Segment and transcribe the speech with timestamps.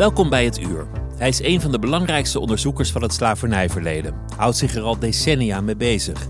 [0.00, 0.86] Welkom bij het Uur.
[1.16, 4.14] Hij is een van de belangrijkste onderzoekers van het slavernijverleden.
[4.36, 6.26] Houdt zich er al decennia mee bezig.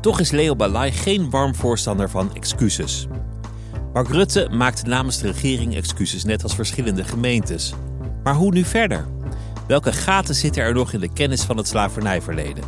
[0.00, 3.06] Toch is Leo Balai geen warm voorstander van excuses.
[3.92, 7.74] Mark Rutte maakte namens de regering excuses, net als verschillende gemeentes.
[8.22, 9.06] Maar hoe nu verder?
[9.66, 12.64] Welke gaten zitten er nog in de kennis van het slavernijverleden?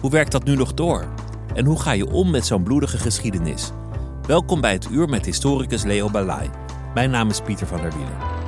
[0.00, 1.08] Hoe werkt dat nu nog door?
[1.54, 3.70] En hoe ga je om met zo'n bloedige geschiedenis?
[4.26, 6.50] Welkom bij het Uur met historicus Leo Balai.
[6.94, 8.41] Mijn naam is Pieter van der Wielen.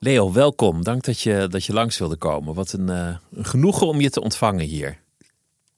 [0.00, 0.84] Leo, welkom.
[0.84, 2.54] Dank dat je, dat je langs wilde komen.
[2.54, 4.98] Wat een, uh, een genoegen om je te ontvangen hier.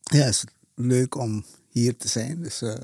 [0.00, 2.42] Ja, het is leuk om hier te zijn.
[2.42, 2.74] Dus uh,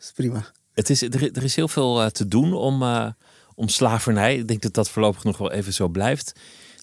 [0.00, 0.46] is prima.
[0.72, 2.82] Het is, er, er is heel veel uh, te doen om,
[3.54, 4.36] om slavernij.
[4.36, 6.32] Ik denk dat dat voorlopig nog wel even zo blijft.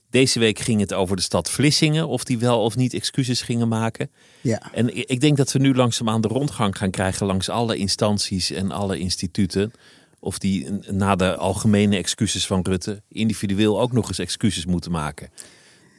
[0.10, 2.08] Deze week ging het over de stad Vlissingen.
[2.08, 4.12] Of die wel of niet excuses gingen maken.
[4.42, 4.74] Ja.
[4.74, 8.72] En ik denk dat we nu langzaamaan de rondgang gaan krijgen langs alle instanties en
[8.72, 9.72] alle instituten
[10.20, 15.30] of die na de algemene excuses van Rutte individueel ook nog eens excuses moeten maken.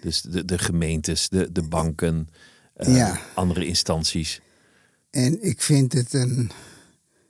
[0.01, 2.29] Dus de, de gemeentes, de, de banken,
[2.77, 3.21] uh, ja.
[3.35, 4.41] andere instanties.
[5.11, 6.51] En ik vind het een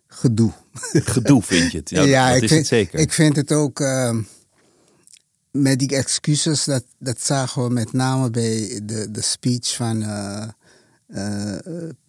[0.07, 0.53] gedoe.
[0.93, 1.91] Gedoe vind je het?
[1.91, 2.99] Ja, ja dat ik is vind, het zeker.
[2.99, 4.17] Ik vind het ook uh,
[5.51, 10.49] met die excuses, dat, dat zagen we met name bij de, de speech van uh,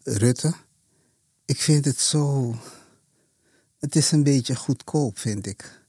[0.04, 0.54] Rutte.
[1.46, 2.56] Ik vind het zo
[3.82, 5.82] het is een beetje goedkoop, vind ik.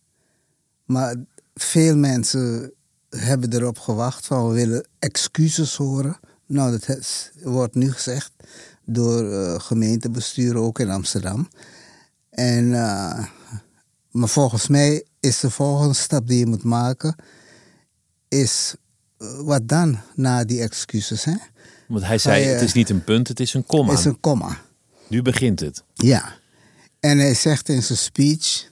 [0.84, 1.14] Maar
[1.54, 2.72] veel mensen
[3.10, 6.18] hebben erop gewacht van we willen excuses horen.
[6.46, 8.32] Nou, dat wordt nu gezegd
[8.84, 11.48] door uh, gemeentebestuur ook in Amsterdam.
[12.30, 13.24] En, uh,
[14.10, 17.16] maar volgens mij is de volgende stap die je moet maken,
[18.28, 18.74] is
[19.18, 21.24] uh, wat dan na die excuses.
[21.24, 21.34] Hè?
[21.88, 23.90] Want hij zei, het is niet een punt, het is een komma.
[23.90, 24.60] Het is een komma.
[25.08, 25.84] Nu begint het.
[25.94, 26.40] Ja.
[27.02, 28.70] En hij zegt in zijn speech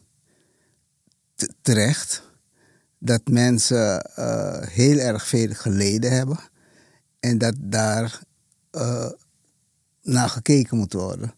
[1.62, 2.22] terecht
[2.98, 6.38] dat mensen uh, heel erg veel geleden hebben
[7.20, 8.20] en dat daar
[8.72, 9.10] uh,
[10.02, 11.34] naar gekeken moet worden.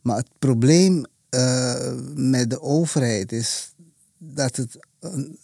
[0.00, 3.74] Maar het probleem uh, met de overheid is
[4.18, 4.78] dat het,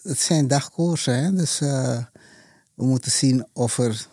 [0.02, 1.36] het zijn dagkoersen zijn.
[1.36, 4.06] Dus we moeten zien of er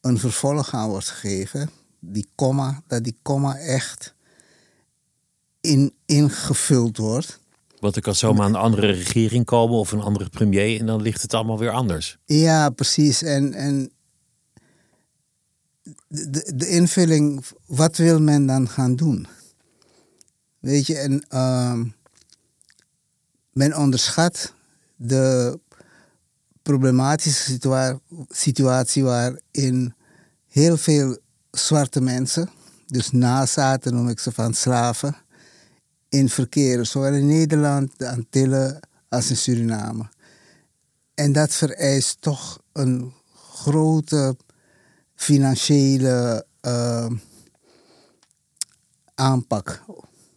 [0.00, 1.70] een vervolg aan wordt gegeven.
[1.98, 4.14] Die komma, dat die komma echt
[5.60, 7.38] in, ingevuld wordt.
[7.80, 11.22] Want er kan zomaar een andere regering komen of een andere premier en dan ligt
[11.22, 12.18] het allemaal weer anders.
[12.24, 13.22] Ja, precies.
[13.22, 13.90] En, en
[16.08, 19.26] de, de invulling, wat wil men dan gaan doen?
[20.58, 21.80] Weet je, en uh,
[23.52, 24.52] men onderschat
[24.96, 25.58] de
[26.62, 29.94] problematische situa situatie waarin
[30.48, 31.18] heel veel
[31.50, 32.50] zwarte mensen,
[32.86, 35.16] dus nazaten noem ik ze van slaven,
[36.08, 40.08] in verkeer, zowel in Nederland, de Antillen als in Suriname.
[41.14, 43.12] En dat vereist toch een
[43.52, 44.36] grote
[45.14, 47.06] financiële uh,
[49.14, 49.82] aanpak.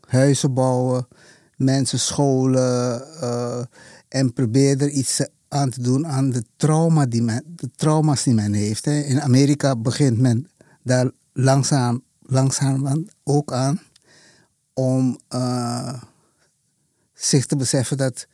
[0.07, 1.07] Huizen bouwen,
[1.56, 3.63] mensen scholen uh,
[4.07, 8.33] en probeer er iets aan te doen aan de, trauma die men, de trauma's die
[8.33, 8.85] men heeft.
[8.85, 10.50] In Amerika begint men
[10.83, 13.81] daar langzaam, langzaam ook aan
[14.73, 16.01] om uh,
[17.13, 18.27] zich te beseffen dat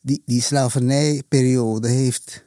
[0.00, 2.44] die, die slavernijperiode heeft,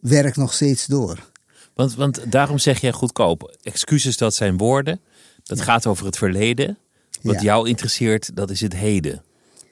[0.00, 1.30] werkt nog steeds door.
[1.74, 3.56] Want, want daarom zeg jij goedkoop.
[3.62, 5.00] Excuses, dat zijn woorden.
[5.42, 6.78] Dat gaat over het verleden.
[7.22, 9.22] Wat jou interesseert, dat is het heden.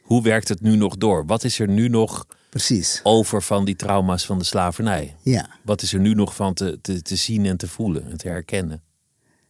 [0.02, 1.26] Hoe werkt het nu nog door?
[1.26, 3.00] Wat is er nu nog precies.
[3.02, 5.16] over van die trauma's van de slavernij.
[5.22, 5.48] Ja.
[5.64, 8.28] Wat is er nu nog van te, te, te zien en te voelen en te
[8.28, 8.82] herkennen?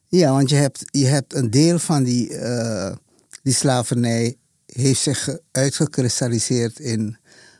[0.08, 2.96] Ja, want je hebt, je hebt een deel van die, eh,
[3.42, 4.36] die slavernij
[4.66, 7.16] heeft zich uitgekristalliseerd in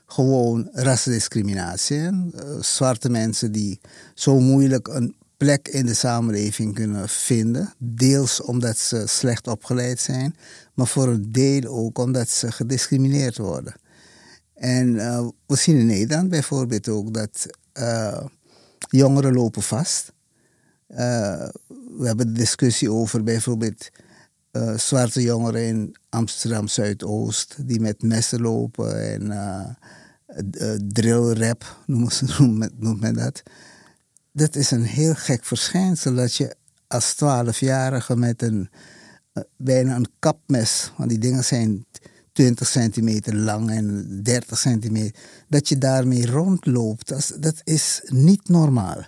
[0.06, 1.96] gewoon rassendiscriminatie.
[1.96, 2.08] hè.
[2.08, 3.81] Eh, zwarte mensen die
[4.14, 7.75] zo moeilijk een plek in de samenleving kunnen vinden.
[7.79, 10.37] Deels omdat ze slecht opgeleid zijn,
[10.75, 13.75] maar voor een deel ook omdat ze gediscrimineerd worden.
[14.55, 18.25] En eh, we zien in Nederland bijvoorbeeld ook dat eh,
[18.88, 20.12] jongeren lopen vast.
[20.87, 23.90] We hebben de discussie over bijvoorbeeld
[24.52, 32.25] eh, zwarte jongeren in Amsterdam Zuidoost die met messen lopen en uh, drillrap noemen ze,
[32.38, 33.43] noemt, noemt men dat.
[34.32, 36.56] Dat is een heel gek verschijnsel dat je
[36.87, 38.70] als twaalfjarige met een
[39.32, 41.87] eh, bijna een kapmes, want die dingen zijn
[42.32, 49.06] 20 centimeter lang en 30 centimeter, dat je daarmee rondloopt, dat, dat is niet normaal.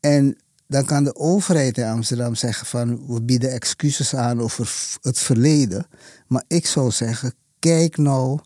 [0.00, 0.36] En
[0.72, 5.86] dan kan de overheid in Amsterdam zeggen van we bieden excuses aan over het verleden.
[6.26, 8.38] Maar ik zou zeggen, kijk nou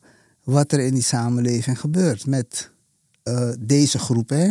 [0.45, 2.71] wat er in die samenleving gebeurt met
[3.23, 4.29] eh, deze groep.
[4.29, 4.49] Hè.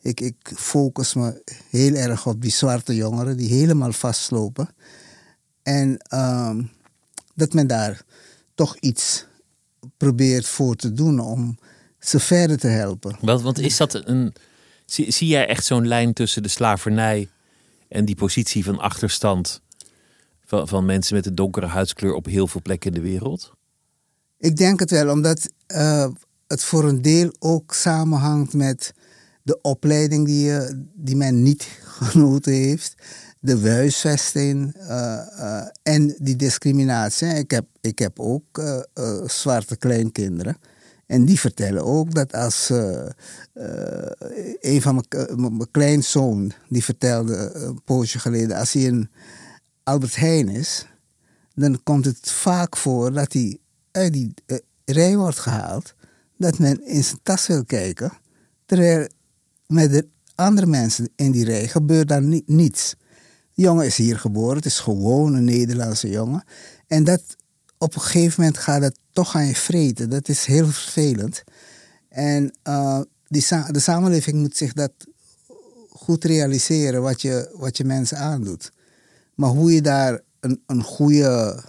[0.00, 4.68] Ik, ik focus me heel erg op die zwarte jongeren die helemaal vastlopen.
[5.62, 6.62] En ehm,
[7.34, 8.02] dat men daar
[8.54, 9.26] toch iets
[9.96, 11.58] probeert voor te doen om
[11.98, 13.16] ze verder te helpen.
[13.20, 14.34] Want is dat een.
[14.84, 17.28] Zie, zie jij echt zo'n lijn tussen de slavernij
[17.88, 19.62] en die positie van achterstand
[20.44, 23.52] van, van mensen met een donkere huidskleur op heel veel plekken in de wereld?
[24.38, 26.08] Ik denk het wel, omdat eh,
[26.46, 28.94] het voor een deel ook samenhangt met
[29.42, 31.68] de opleiding die, je, die men niet
[32.00, 32.94] genoten heeft,
[33.40, 37.28] de huisvesting eh, eh, en die discriminatie.
[37.28, 40.56] Ik heb, ik heb ook eh, eh, zwarte kleinkinderen.
[41.06, 43.06] En die vertellen ook dat als eh,
[43.52, 44.10] eh,
[44.60, 45.04] een van
[45.36, 49.10] mijn, kleinzoon, die vertelde eh, een poosje geleden, als hij in
[49.82, 50.86] Albert Heijn is,
[51.54, 53.58] dan komt het vaak voor dat hij
[53.90, 54.34] uit die
[54.84, 55.94] rij wordt gehaald,
[56.38, 58.12] dat men in zijn tas wil kijken,
[58.66, 59.08] terwijl
[59.66, 62.94] met de andere mensen in die rij gebeurt daar ni- niets.
[63.54, 66.44] De jongen is hier geboren, het is gewoon een Nederlandse jongen.
[66.86, 67.22] En dat
[67.84, 70.10] op een gegeven moment gaat het toch aan je vreten.
[70.10, 71.42] Dat is heel vervelend.
[72.08, 74.92] En eh, die sa- de samenleving moet zich dat
[75.90, 78.72] goed realiseren, wat je, wat je mensen aandoet.
[79.34, 81.62] Maar hoe je daar een, een goede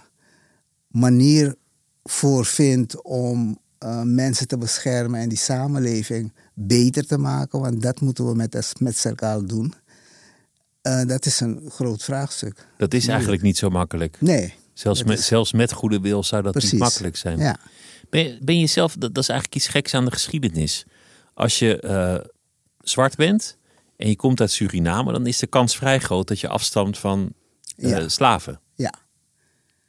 [0.88, 1.56] manier
[2.03, 8.01] voor vindt om eh, mensen te beschermen en die samenleving beter te maken, want dat
[8.01, 9.73] moeten we met, met z'n elkaar doen.
[10.81, 12.68] Eh, dat is een groot vraagstuk.
[12.77, 14.18] Dat is eigenlijk niet zo makkelijk.
[14.21, 14.53] Nee.
[14.75, 16.72] Zelfs met, is- zelfs met goede wil zou dat Precies.
[16.72, 17.38] niet makkelijk zijn.
[17.39, 17.57] Ja.
[18.10, 20.83] Ben, je- ben je zelf, dat, dat is eigenlijk iets geks aan de geschiedenis.
[21.33, 22.16] Als je eh,
[22.81, 23.57] zwart bent
[23.98, 27.33] en je komt uit Suriname, dan is de kans vrij groot dat je afstamt van
[27.77, 28.07] eh, Ja.
[28.10, 28.60] slaven.
[28.75, 28.94] ja.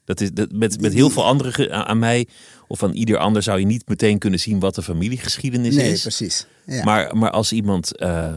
[0.05, 2.29] Dat is, dat, met, met heel veel anderen aan mij
[2.69, 6.00] of aan ieder ander zou je niet meteen kunnen zien wat de familiegeschiedenis Nee, is.
[6.03, 6.47] precies.
[6.67, 6.85] Ja.
[6.85, 8.32] Maar, maar als iemand eh,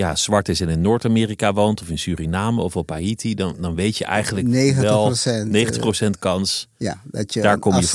[0.00, 3.74] ja, zwart is en in Noord-Amerika woont of in Suriname of op Haiti, dan, dan
[3.74, 6.68] weet je eigenlijk 90%, wel eh, 90% kans.
[6.76, 7.86] ja, dat je daar kom je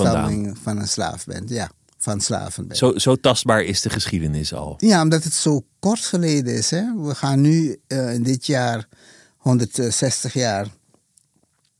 [0.61, 1.49] van een slaaf bent.
[1.49, 1.71] Ja,
[2.05, 2.79] van slaven bent.
[2.79, 4.75] Zo, zo tastbaar is de geschiedenis al.
[4.77, 6.69] Ja, omdat het zo kort geleden is.
[6.69, 6.83] Hè?
[6.95, 8.87] We gaan nu eh, in dit jaar
[9.37, 10.67] 160 jaar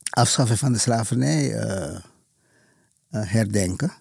[0.10, 2.01] afschaffen van de slavernij eh, eh,
[3.10, 3.94] herdenken.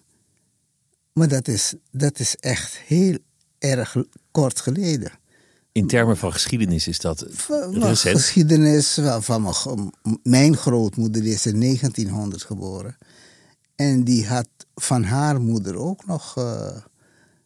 [1.13, 3.17] Maar dat is, dat is echt heel
[3.59, 3.95] erg
[4.31, 5.11] kort geleden.
[5.75, 8.15] In termen van geschiedenis is dat Van- recent.
[8.17, 9.89] geschiedenis van, van mijn, gro-
[10.23, 12.97] mijn grootmoeder die is in 1900 geboren.
[13.75, 16.77] En die had van haar moeder ook nog eh,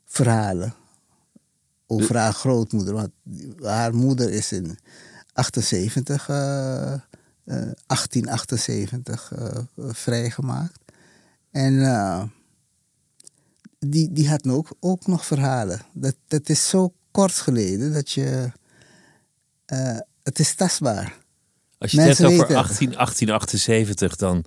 [0.06, 0.74] verhalen
[1.88, 2.94] over haar grootmoeder.
[2.94, 3.12] Want
[3.62, 4.78] haar moeder is in
[5.34, 7.00] 78, eh, eh,
[7.44, 10.80] 1878 eh, vrijgemaakt.
[11.52, 12.32] En
[13.80, 15.82] die, die had ook, ook nog verhalen.
[15.94, 18.52] Dat, dat is zo kort geleden dat je...
[19.66, 21.14] eh, het is tastbaar.
[21.78, 24.44] Als je het hebt over weten 18, 1878, dan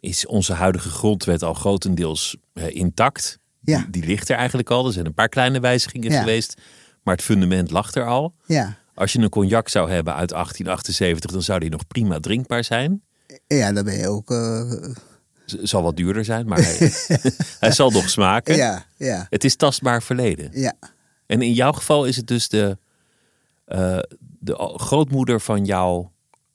[0.00, 3.38] is onze huidige grondwet al grotendeels eh, intact.
[3.60, 3.78] Ja.
[3.78, 4.86] Die, die ligt er eigenlijk al.
[4.86, 6.18] Er zijn een paar kleine wijzigingen Ja.
[6.20, 6.54] geweest.
[7.02, 8.34] Maar het fundament lag er al.
[8.46, 12.64] Ja, Als je een cognac zou hebben uit 1878, dan zou die nog prima drinkbaar
[12.64, 13.02] zijn.
[13.46, 14.30] ja dan ben je ook...
[14.30, 14.72] eh,
[15.46, 16.92] Z- Zal wat duurder zijn, maar hij,
[17.60, 18.56] hij zal nog smaken.
[18.56, 20.48] ja, ja, Het is tastbaar verleden.
[20.52, 20.72] ja,
[21.26, 22.78] En in jouw geval is het dus de,
[23.64, 26.06] eh, de grootmoeder van, jou,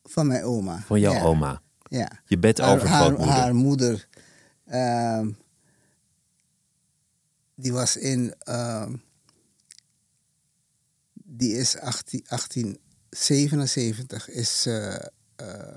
[0.03, 0.81] van mijn oma.
[0.85, 1.61] van jouw ja, oma.
[1.83, 2.11] Ja.
[2.25, 4.07] Je bed over haar, haar moeder,
[4.65, 5.31] ehm,
[7.55, 8.33] die was in.
[8.39, 8.95] ehm,
[11.13, 14.95] die is 18, 1877 is eh,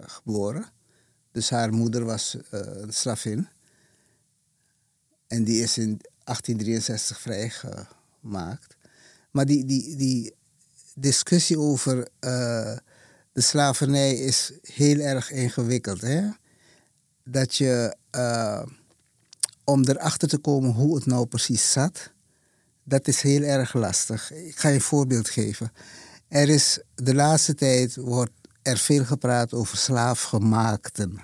[0.07, 0.73] geboren.
[1.33, 3.49] Dus haar moeder was eh, een slavin.
[5.27, 8.77] En die is in 1863 vrijgemaakt.
[9.33, 10.35] Maar die, die, die
[10.95, 12.77] discussie over eh,
[13.33, 16.01] de slavernij is heel erg ingewikkeld.
[16.01, 16.29] Hè?
[17.25, 18.63] Dat je, eh,
[19.65, 22.11] om erachter te komen hoe het nou precies zat,
[22.85, 24.33] dat is heel erg lastig.
[24.33, 25.73] Ik ga je een voorbeeld geven.
[26.29, 31.21] Er is de laatste tijd wordt er veel gepraat over slaafgemaakten.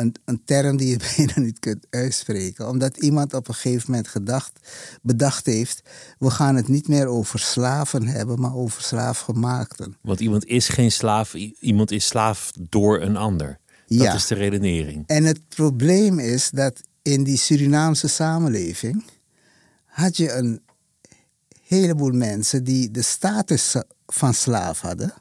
[0.00, 2.68] Een, een term die je bijna niet kunt uitspreken.
[2.68, 4.68] Omdat iemand op een gegeven moment gedacht,
[5.02, 5.82] bedacht heeft...
[6.18, 9.96] we gaan het niet meer over slaven hebben, maar over slaafgemaakten.
[10.02, 13.58] Want iemand is geen slaaf, iemand is slaaf door een ander.
[13.86, 14.14] Dat Ja.
[14.14, 15.04] is de redenering.
[15.06, 19.04] En het probleem is dat in die Surinaamse samenleving...
[19.84, 20.60] had je een
[21.66, 23.74] heleboel mensen die de status
[24.06, 25.12] van slaaf hadden...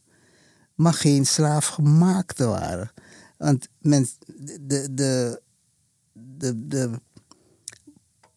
[0.76, 2.92] maar geen slaafgemaakte waren.
[3.40, 4.08] Want men,
[4.62, 5.42] de, de,
[6.14, 7.00] de, de,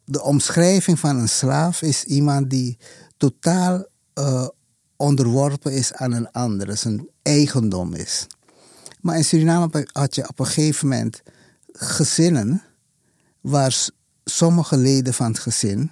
[0.04, 2.78] de omschrijving van een slaaf is iemand die
[3.16, 4.49] totaal eh,
[4.97, 8.26] onderworpen is aan een ander, zijn eigendom is.
[9.00, 11.23] Maar in Suriname had je op een gegeven moment
[11.73, 12.62] gezinnen
[13.40, 13.88] waar
[14.25, 15.90] sommige leden van het gezin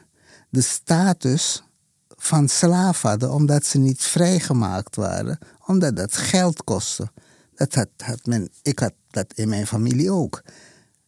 [0.49, 1.63] de status
[2.09, 7.11] van slaaf hadden omdat ze niet vrijgemaakt waren, omdat dat geld kostte.
[7.55, 10.43] Dat had, had men, ik had dat in mijn familie ook.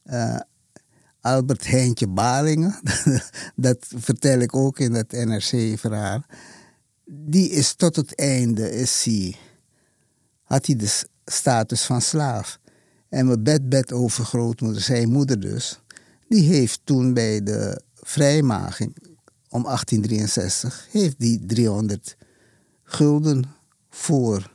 [0.03, 0.41] Eh,
[1.21, 2.81] Albert Heintje Balingen,
[3.57, 6.25] dat vertel ik ook in dat NRC-verhaal.
[7.05, 9.37] Die is tot het einde, is hij,
[10.43, 12.59] had hij de status van slaaf.
[13.09, 15.81] En mijn bedbed overgrootmoeder, zijn moeder dus,
[16.29, 18.97] die heeft toen bij de vrijmaging
[19.49, 22.17] om 1863, heeft die 300
[22.83, 23.45] gulden
[23.91, 24.53] voor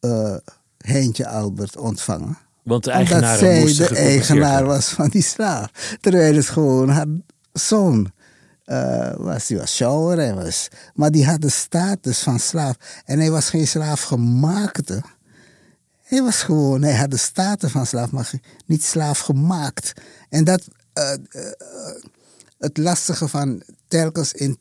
[0.00, 0.36] eh
[0.78, 5.96] Heintje Albert ontvangen Want de omdat eigenaar zij de eigenaar was van die slaaf.
[6.00, 7.06] Terwijl het gewoon haar
[7.52, 8.12] zoon
[8.64, 9.46] eh, was.
[9.46, 10.68] Die was shower en was...
[10.94, 12.76] Maar die had de status van slaaf.
[13.04, 15.02] En hij was geen slaafgemaakte.
[16.02, 16.82] Hij was gewoon...
[16.82, 18.30] Hij had de status van slaaf, maar
[18.66, 19.92] niet slaafgemaakt.
[20.28, 20.68] En dat...
[20.92, 21.18] eh, eh,
[22.58, 24.58] het lastige van telkens in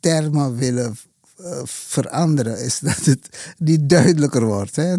[0.00, 0.96] termen willen
[1.64, 2.64] veranderen...
[2.64, 4.76] is dat het niet duidelijker wordt.
[4.76, 4.96] Hè?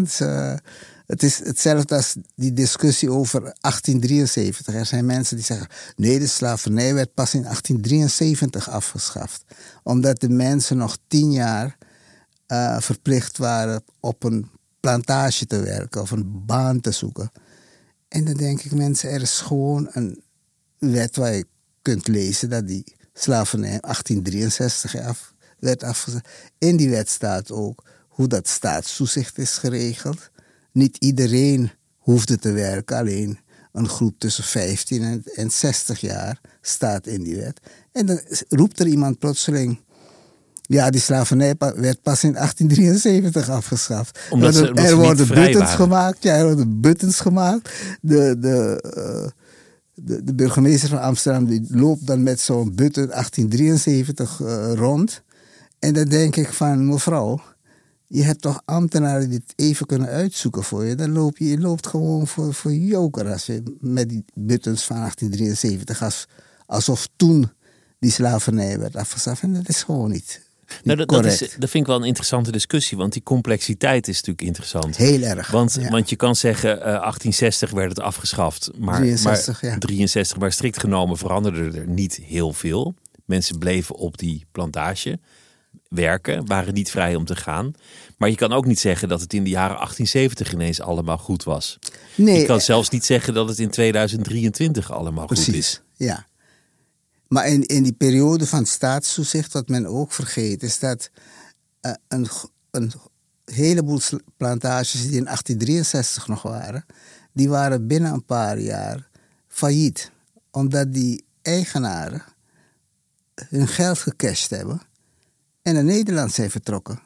[1.05, 4.75] Het is, eh, hetzelfde als die discussie over 1873.
[4.75, 9.43] Er zijn mensen die zeggen: nee, de slavernij werd pas in 1873 afgeschaft.
[9.83, 11.77] Omdat de mensen nog tien jaar
[12.45, 17.31] eh, verplicht waren op een plantage te werken of een baan te zoeken.
[18.07, 20.21] En dan denk ik, mensen, er is gewoon een
[20.77, 21.45] wet waar je
[21.81, 26.27] kunt lezen dat die slavernij in 1863 af, werd afgezet.
[26.57, 30.29] In die wet staat ook hoe dat staatstoezicht is geregeld.
[30.71, 33.39] Niet iedereen hoefde te werken, alleen
[33.73, 37.59] een groep tussen 15 en, en 60 jaar staat in die wet.
[37.91, 39.79] En dan roept er iemand plotseling.
[40.61, 44.19] Ja, die slavernij werd pas in 1873 afgeschaft.
[44.29, 46.23] Omdat ze- er, omdat er worden buttons gemaakt.
[46.23, 47.69] Ja, er worden buttons gemaakt.
[48.01, 49.29] De, de, eh,
[49.93, 55.21] de, de burgemeester van Amsterdam die loopt dan met zo'n button 1873 eh, rond.
[55.79, 57.41] En dan denk ik van, mevrouw,
[58.07, 60.95] je hebt toch ambtenaren die het even kunnen uitzoeken voor je.
[60.95, 64.95] Dan loop je, je loopt gewoon voor, voor joker als je met die buttons van
[64.95, 66.27] 1873, als,
[66.65, 67.51] alsof toen
[67.99, 69.41] die slavernij werd afgeschaft.
[69.41, 72.07] En dat is gewoon niet, niet Nou, dat, dat, is, dat vind ik wel een
[72.07, 74.97] interessante discussie, want die complexiteit is natuurlijk interessant.
[74.97, 75.51] Heel erg.
[75.51, 75.89] Want, ja.
[75.89, 79.77] want je kan zeggen, eh 1860 werd het afgeschaft, maar 63, maar, ja.
[79.77, 82.95] 63, maar strikt genomen veranderde er niet heel veel.
[83.25, 85.19] Mensen bleven op die plantage
[85.89, 87.71] werken, waren niet vrij om te gaan.
[88.17, 91.43] Maar je kan ook niet zeggen dat het in de jaren 1870 ineens allemaal goed
[91.43, 91.79] was.
[92.15, 95.81] nee, je kan eh, zelfs niet zeggen dat het in 2023 allemaal goed is.
[95.95, 96.27] Ja.
[97.27, 101.09] Maar in, in die periode van staatstoezicht, wat men ook vergeet, is dat
[101.81, 102.27] eh, een,
[102.71, 102.91] een
[103.45, 103.99] heleboel
[104.37, 106.85] plantages die in 1863 nog waren,
[107.33, 109.09] die waren binnen een paar jaar
[109.47, 110.11] failliet.
[110.51, 112.23] Omdat die eigenaren
[113.49, 114.81] hun geld gecashed hebben
[115.61, 116.99] en naar Nederland zijn vertrokken.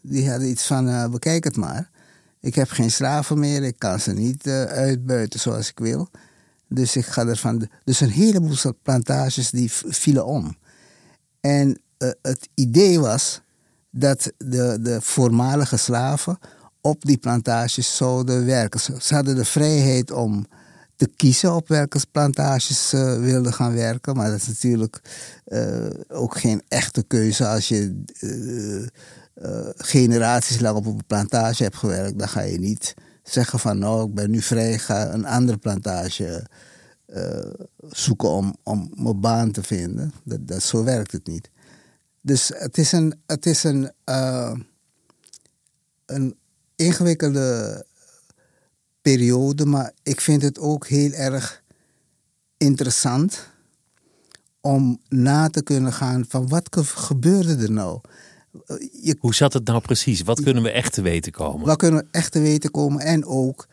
[0.00, 1.90] Die hadden iets van, eh, bekijk het maar.
[2.40, 6.08] Ik heb geen slaven meer, ik kan ze niet eh, uitbuiten zoals ik wil.
[6.68, 7.58] Dus ik ga ervan.
[7.58, 10.56] de- Dus een heleboel plantages die vielen om.
[11.40, 13.40] En eh, het idee was
[13.90, 16.38] dat de, de voormalige slaven
[16.80, 18.80] op die plantages zouden werken.
[19.02, 20.46] Ze hadden de vrijheid om
[21.02, 24.16] te kiezen op welke plantages ze wilden gaan werken.
[24.16, 25.00] Maar dat is natuurlijk
[25.44, 32.18] eh, ook geen echte keuze als je uh, generaties lang op een plantage hebt gewerkt.
[32.18, 36.46] Dan ga je niet zeggen van nou, ik ben nu vrij, ga een andere plantage
[37.90, 40.12] zoeken om, om mijn baan te vinden.
[40.24, 41.50] Dat, dat, zo werkt het niet.
[42.20, 43.92] Dus het is een, het is een,
[46.06, 46.36] een
[46.76, 47.84] ingewikkelde
[49.02, 51.62] periode, maar ik vind het ook heel erg
[52.56, 53.50] interessant
[54.60, 58.00] om na te kunnen gaan van wat gebeurde er nou?
[59.02, 60.22] Je, Hoe zat het nou precies?
[60.22, 61.66] Wat kunnen we echt te weten komen?
[61.66, 63.00] Wat kunnen we echt te weten komen?
[63.00, 63.66] En ook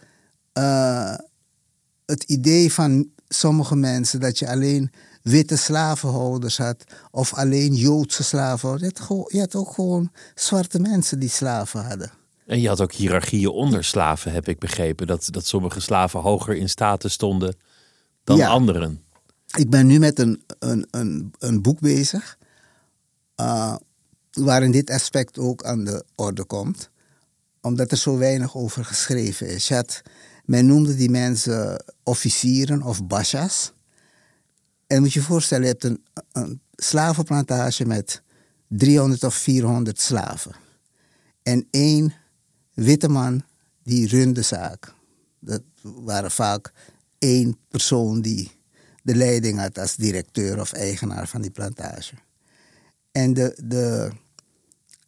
[0.53, 1.15] uh,
[2.05, 8.91] het idee van sommige mensen dat je alleen witte slavenhouders had of alleen Joodse slavenhouders.
[8.97, 12.11] Je had, je had ook gewoon zwarte mensen die slaven hadden.
[12.49, 15.07] En je had ook hiërarchieën onder slaven, heb ik begrepen.
[15.07, 17.55] Dat, dat sommige slaven hoger in status stonden
[18.23, 18.47] dan ja.
[18.47, 19.03] anderen.
[19.57, 22.37] Ik ben nu met een, een, een, een boek bezig.
[23.35, 23.75] Uh,
[24.31, 26.89] waarin dit aspect ook aan de orde komt.
[27.61, 29.67] Omdat er zo weinig over geschreven is.
[29.67, 30.01] Je had,
[30.45, 33.73] men noemde die mensen officieren of basha's.
[34.87, 38.21] En moet je je voorstellen, je hebt een, een slavenplantage met
[38.67, 40.55] 300 of 400 slaven.
[41.43, 42.13] En één
[42.83, 43.43] witte man
[43.83, 44.93] die runde de zaak.
[45.39, 46.71] Dat waren vaak
[47.19, 48.51] één persoon die
[49.03, 52.13] de leiding had als directeur of eigenaar van die plantage.
[53.11, 54.11] En de, de,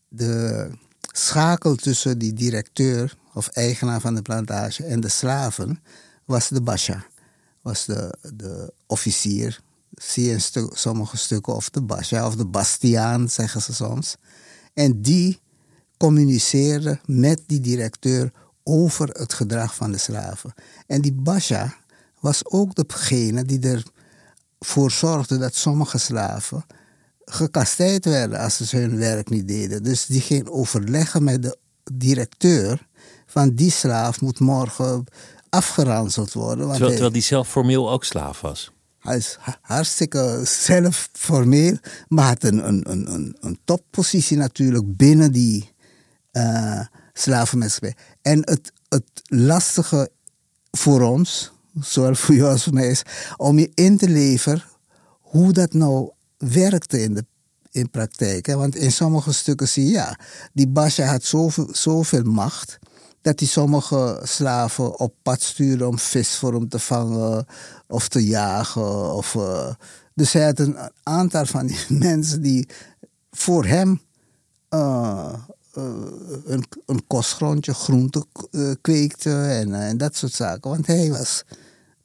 [0.08, 0.70] de
[1.12, 5.84] schakel tussen die directeur of eigenaar van de plantage en de slaven
[6.25, 7.06] was de basha.
[7.62, 13.62] Was de, de officier, zie je sommige stukken, of de basha of de bastiaan zeggen
[13.62, 14.16] ze soms.
[14.74, 15.40] En die
[16.01, 18.31] communiceerde met die directeur
[18.63, 20.53] over het gedrag van de slaven.
[20.88, 21.75] En die Basha
[22.20, 23.84] was ook degene die
[24.60, 26.65] ervoor zorgde dat sommige slaven
[27.25, 29.84] gekastijd werden als ze hun werk niet deden.
[29.84, 31.58] Dus die ging overleggen met de
[31.93, 32.87] directeur
[33.25, 35.05] van die slaaf moet morgen
[35.50, 36.66] afgeranseld worden.
[36.68, 38.72] Want terwijl, hij, die zelf formeel ook slaaf was.
[39.00, 45.71] Hij is hartstikke zelf formeel, maar had een, een, een, een toppositie natuurlijk binnen die
[46.31, 47.96] uh, slavenmaatschappij.
[48.22, 50.09] En het, het lastige
[50.72, 53.03] voor ons, zowel voor jou als voor mij, is
[53.37, 54.63] om je in te leveren
[55.20, 57.25] hoe dat nou werkte in de
[57.72, 58.46] in praktijk.
[58.46, 58.55] Hè?
[58.55, 60.20] Want in sommige stukken zie je, ja,
[60.53, 62.79] die Basja had zoveel, zoveel macht
[63.22, 67.46] dat hij sommige slaven op pad stuurde om vis voor hem te vangen
[67.87, 69.13] of te jagen.
[69.13, 69.74] Of, uh,
[70.13, 72.67] dus hij had een aantal van die mensen die
[73.31, 74.01] voor hem
[74.70, 75.33] uh,
[75.74, 80.70] een, een kostgrondje, groente uh, kweekte en, en dat soort zaken.
[80.70, 81.44] Want hij was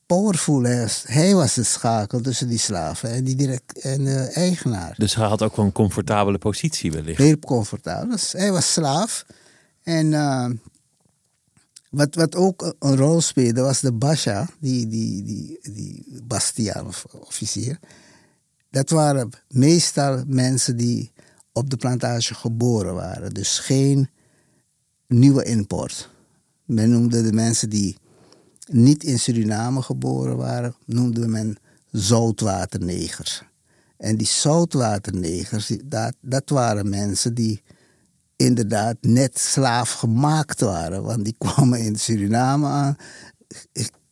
[0.06, 0.62] powerful.
[0.62, 4.94] Hij was, hij was de schakel tussen die slaven en, die direct, en de eigenaar.
[4.98, 7.18] Dus hij had ook wel een comfortabele positie wellicht?
[7.18, 8.10] Heel comfortabel.
[8.10, 9.24] Dus hij was slaaf.
[9.82, 10.50] En uh,
[11.90, 17.04] wat, wat ook een rol speelde was de Basha, die, die, die, die Bastiaan of
[17.04, 17.78] officier.
[18.70, 21.12] Dat waren meestal mensen die
[21.56, 23.34] op de plantage geboren waren.
[23.34, 24.08] Dus geen
[25.08, 26.10] nieuwe import.
[26.64, 27.96] Men noemde de mensen die
[28.70, 31.56] niet in Suriname geboren waren, noemde men
[31.90, 33.42] zoutwaternegers.
[33.96, 37.62] En die zoutwaternegers, dat, dat waren mensen die
[38.36, 41.02] inderdaad net slaaf gemaakt waren.
[41.02, 42.96] Want die kwamen in Suriname aan,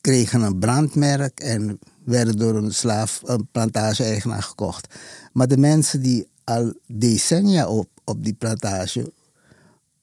[0.00, 4.94] kregen een brandmerk en werden door een slaaf, een plantage-eigenaar gekocht.
[5.32, 9.12] Maar de mensen die al decennia op, op die plantage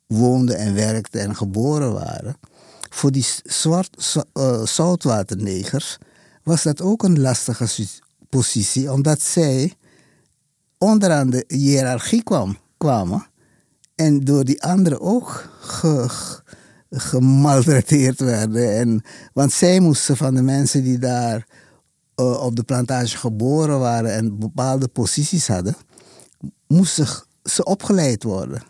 [0.07, 2.35] woonden en werkten en geboren waren.
[2.89, 5.97] Voor die zwart, uh, zoutwaternegers
[6.43, 7.87] was dat ook een lastige
[8.29, 9.73] positie, omdat zij
[10.77, 13.25] onderaan de hiërarchie kwam, kwamen
[13.95, 16.09] en door die anderen ook ge,
[16.89, 18.75] gemaltreteerd werden.
[18.77, 19.01] En,
[19.33, 21.47] want zij moesten van de mensen die daar
[22.15, 25.75] uh, op de plantage geboren waren en bepaalde posities hadden,
[26.71, 27.07] moesten
[27.43, 28.63] ze opgeleid worden.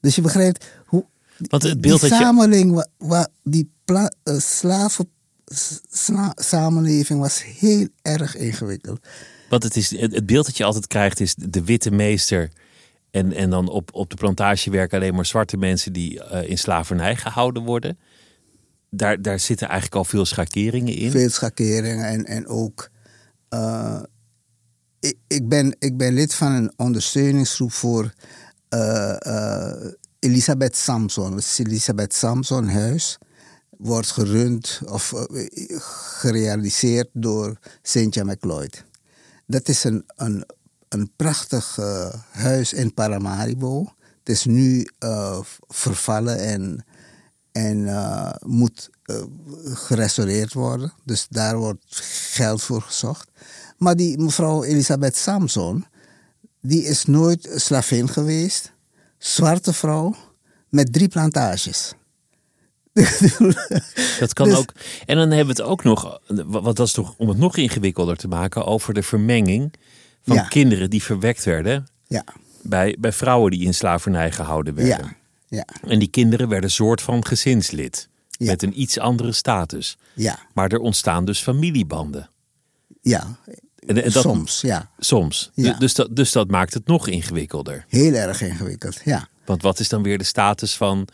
[0.00, 1.06] Dus je begrijpt hoe
[1.38, 2.86] Want het beeld die dat samenleving, je...
[2.98, 5.08] waar, die pla, uh, slaven
[6.34, 9.06] samenleving was heel erg ingewikkeld.
[9.48, 12.50] Want het, is, het beeld dat je altijd krijgt is de witte meester.
[13.10, 16.58] En, en dan op, op de plantage werken alleen maar zwarte mensen die uh, in
[16.58, 17.98] slavernij gehouden worden.
[18.90, 21.10] Daar, daar zitten eigenlijk al veel schakeringen in.
[21.10, 22.90] Veel schakeringen en, en ook
[23.50, 24.02] uh,
[25.00, 28.14] ik, ik, ben, ik ben lid van een ondersteuningsgroep voor
[28.70, 31.32] uh, uh, Elisabeth Samson.
[31.32, 33.18] Het is Elisabeth Samson Huis.
[33.70, 35.46] wordt gerund of eh,
[36.18, 38.84] gerealiseerd door Cynthia McLeod.
[39.46, 40.46] Dat is een, een,
[40.88, 43.94] een prachtig eh, huis in Paramaribo.
[44.18, 44.88] Het is nu
[45.68, 46.84] vervallen en,
[47.52, 47.88] en
[48.46, 48.90] moet
[49.64, 50.92] gerestaureerd worden.
[51.04, 51.84] Dus daar wordt
[52.32, 53.30] geld voor gezocht.
[53.76, 55.86] Maar die mevrouw Elisabeth Samson,
[56.60, 58.72] die is nooit slavin geweest.
[59.18, 60.14] Zwarte vrouw
[60.68, 61.92] met drie plantages.
[64.20, 64.72] dat kan dus- ook.
[65.06, 68.16] En dan hebben we het ook nog, wat dat is toch om het nog ingewikkelder
[68.16, 69.72] te maken, over de vermenging
[70.22, 72.24] van kinderen die verwekt werden ja.
[72.62, 75.06] bij, bij vrouwen die in slavernij gehouden werden.
[75.06, 75.16] Ja.
[75.48, 75.66] Ja.
[75.88, 78.08] En die kinderen werden soort van gezinslid.
[78.38, 79.98] Met een iets andere status.
[80.14, 80.38] Ja.
[80.54, 82.30] Maar er ontstaan dus familiebanden.
[83.00, 83.38] Ja,
[83.86, 84.90] en, en dat, soms, ja.
[84.98, 85.50] Soms.
[85.54, 85.72] Ja.
[85.72, 87.84] Dus, dat, dus dat maakt het nog ingewikkelder.
[87.88, 89.28] Heel erg ingewikkeld, ja.
[89.44, 91.08] Want wat is dan weer de status van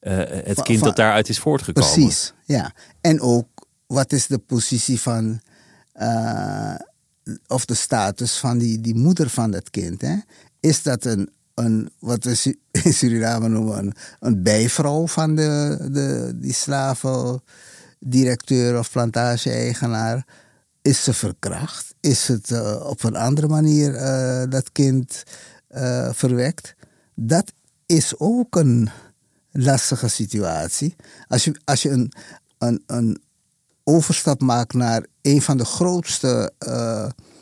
[0.00, 1.92] uh, het kind dat daaruit is voortgekomen?
[1.92, 2.72] Precies, ja.
[3.00, 3.48] En ook,
[3.86, 5.40] wat is de positie van...
[6.00, 6.74] Uh,
[7.46, 10.00] of de status van die, die moeder van dat kind?
[10.00, 10.16] Hè?
[10.60, 16.32] Is dat een, een wat we in Suriname noemen, een, een bijvrouw van de, de,
[16.34, 20.26] die slavendirecteur of plantage-eigenaar?
[20.88, 21.94] Is ze verkracht?
[22.00, 25.22] Is het uh, op een andere manier uh, dat kind
[25.70, 26.74] uh, verwekt?
[27.14, 27.52] Dat
[27.86, 28.90] is ook een
[29.50, 30.96] lastige situatie.
[31.26, 32.12] Als je, als je een,
[32.58, 33.22] een, een
[33.84, 36.52] overstap maakt naar een van de grootste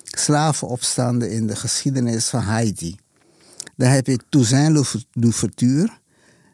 [0.04, 2.96] slavenopstanden in de geschiedenis van Haiti.
[3.76, 5.90] Dan heb je Toussaint Louverture.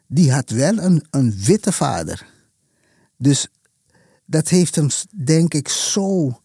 [0.07, 2.25] Die had wel een, een witte vader.
[3.17, 3.47] Dus
[4.25, 4.87] dat heeft hem,
[5.25, 6.37] denk ik, zo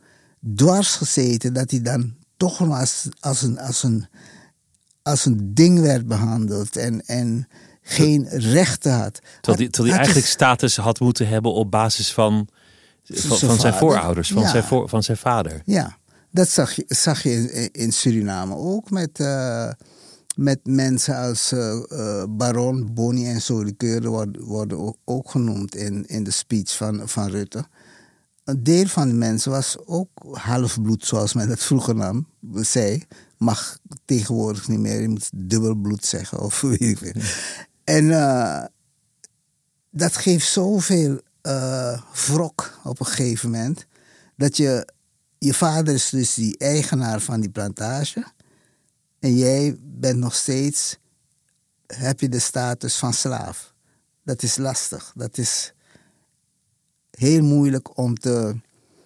[0.54, 4.06] dwars gezeten dat hij dan toch nog als, als, een, als, een,
[5.02, 7.48] als een ding werd behandeld en, en
[7.82, 9.18] geen rechten had.
[9.40, 12.48] Tot hij, eigenlijk status had moeten hebben op basis van,
[13.04, 15.62] van, van zijn voorouders, van, zijn voor, van zijn vader.
[15.64, 15.96] Ja,
[16.30, 19.70] dat zag je, zag je in, in Suriname ook met, uh,
[20.36, 26.24] met mensen als uh, uh, Baron, Boni en Solikeur worden, worden ook genoemd in, in
[26.24, 27.64] de speech van, van Rutte
[28.48, 33.04] een deel van de mensen was ook halfbloed, zoals men het vroeger nam, zei.
[33.36, 37.22] Mag tegenwoordig niet meer, je moet dubbelbloed zeggen of weet ik veel.
[37.84, 38.64] En uh,
[39.90, 43.86] dat geeft zoveel uh, wrok op een gegeven moment.
[44.36, 44.88] Dat je,
[45.38, 48.24] je vader is dus die eigenaar van die plantage.
[49.18, 50.98] En jij bent nog steeds,
[51.86, 53.74] heb je de status van slaaf.
[54.24, 55.12] Dat is lastig.
[55.14, 55.72] Dat is
[57.18, 58.56] heel moeilijk om te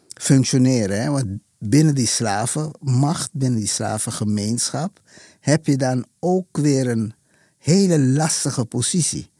[0.09, 1.03] functioneren.
[1.03, 1.11] Hè?
[1.11, 1.27] Want
[1.59, 5.01] binnen die slavenmacht, binnen die slavengemeenschap,
[5.41, 7.15] heb je dan ook weer een
[7.59, 9.31] hele lastige positie.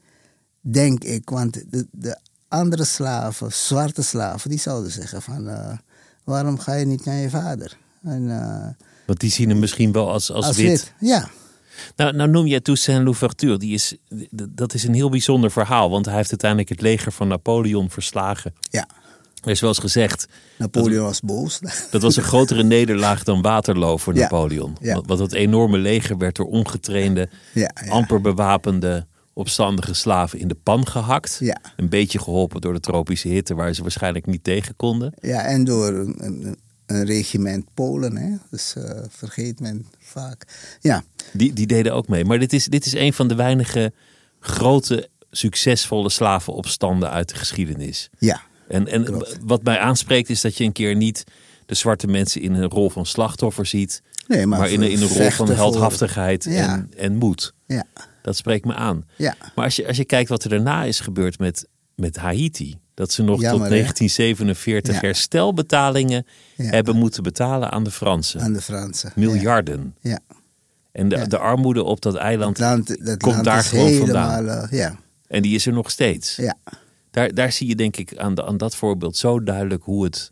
[0.61, 5.77] Denk ik, want de, de andere slaven, zwarte slaven, die zouden zeggen van uh,
[6.23, 7.77] waarom ga je niet naar je vader?
[8.03, 8.67] En, uh,
[9.05, 10.67] want die zien hem misschien wel als, als, als wit.
[10.67, 10.93] wit.
[10.99, 11.29] Ja,
[11.95, 13.57] nou, nou noem je Toussaint Louverture.
[13.57, 13.95] Die is,
[14.49, 15.89] dat is een heel bijzonder verhaal.
[15.89, 18.53] Want hij heeft uiteindelijk het leger van Napoleon verslagen.
[18.69, 18.87] Ja.
[19.43, 20.27] Er is wel eens gezegd.
[20.57, 21.59] Napoleon was boos.
[21.91, 24.77] Dat was een grotere nederlaag dan Waterloo voor Napoleon.
[24.81, 25.01] Ja.
[25.01, 30.87] Want dat enorme leger werd door ongetrainde, ja, amper bewapende, opstandige slaven in de pan
[30.87, 31.41] gehakt.
[31.75, 35.13] Een beetje geholpen door de tropische hitte, waar ze waarschijnlijk niet tegen konden.
[35.21, 38.17] Ja, en door een, een regiment Polen.
[38.17, 38.35] Hè?
[38.49, 40.47] Dus uh, vergeet men vaak.
[40.79, 41.03] Ja.
[41.33, 42.25] Die, die deden ook mee.
[42.25, 43.93] Maar dit is, dit is een van de weinige
[44.39, 48.09] grote, succesvolle slavenopstanden uit de geschiedenis.
[48.19, 48.41] Ja.
[48.67, 51.23] En, en wat mij aanspreekt is dat je een keer niet
[51.65, 54.01] de zwarte mensen in een rol van slachtoffer ziet.
[54.27, 57.53] Nee, maar, in, een, in een rol van heldhaftigheid en, en moed.
[57.67, 57.85] Ja.
[58.21, 59.05] Dat spreekt me aan.
[59.17, 59.35] Ja.
[59.55, 62.75] Maar als je, als je kijkt wat er daarna is gebeurd met, met Haiti.
[62.93, 66.25] Dat ze nog tot 1947 herstelbetalingen
[66.55, 68.41] hebben moeten betalen aan de Fransen.
[68.41, 69.11] Aan de Fransen.
[69.15, 69.95] Miljarden.
[69.99, 70.19] Ja.
[70.91, 74.45] En de, de armoede op dat eiland dat komt daar gewoon vandaan.
[74.45, 74.99] Uh, ja.
[75.27, 76.35] En die is er nog steeds.
[76.35, 76.55] Ja.
[77.11, 80.31] Daar, daar zie je denk ik aan, de, aan dat voorbeeld zo duidelijk hoe het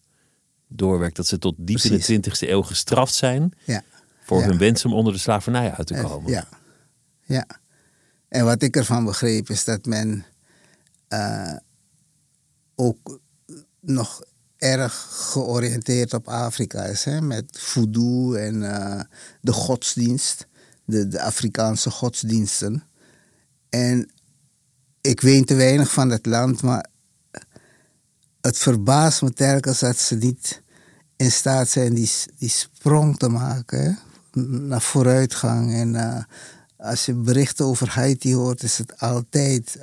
[0.67, 1.15] doorwerkt.
[1.15, 3.83] Dat ze tot diep in de 20e eeuw gestraft zijn ja.
[4.21, 6.31] voor hun wens om onder de slavernij uit te komen.
[6.31, 6.47] Ja.
[7.23, 7.45] ja.
[8.27, 10.25] En wat ik ervan begreep is dat men
[11.09, 11.53] uh,
[12.81, 13.19] ook
[13.79, 14.23] nog
[14.57, 17.03] erg georiënteerd op Afrika is.
[17.03, 17.21] Hè?
[17.21, 19.01] Met voodoo en uh,
[19.41, 20.47] de godsdienst,
[20.85, 22.83] de, de Afrikaanse godsdiensten.
[23.69, 24.11] En
[25.01, 26.85] ik weet te weinig van het land, maar
[28.41, 30.61] het verbaast me telkens dat ze niet
[31.15, 33.99] in staat zijn die, die sprong te maken.
[34.69, 35.73] Naar vooruitgang.
[35.73, 36.23] En uh,
[36.77, 39.77] als je berichten over Haiti hoort, is het altijd.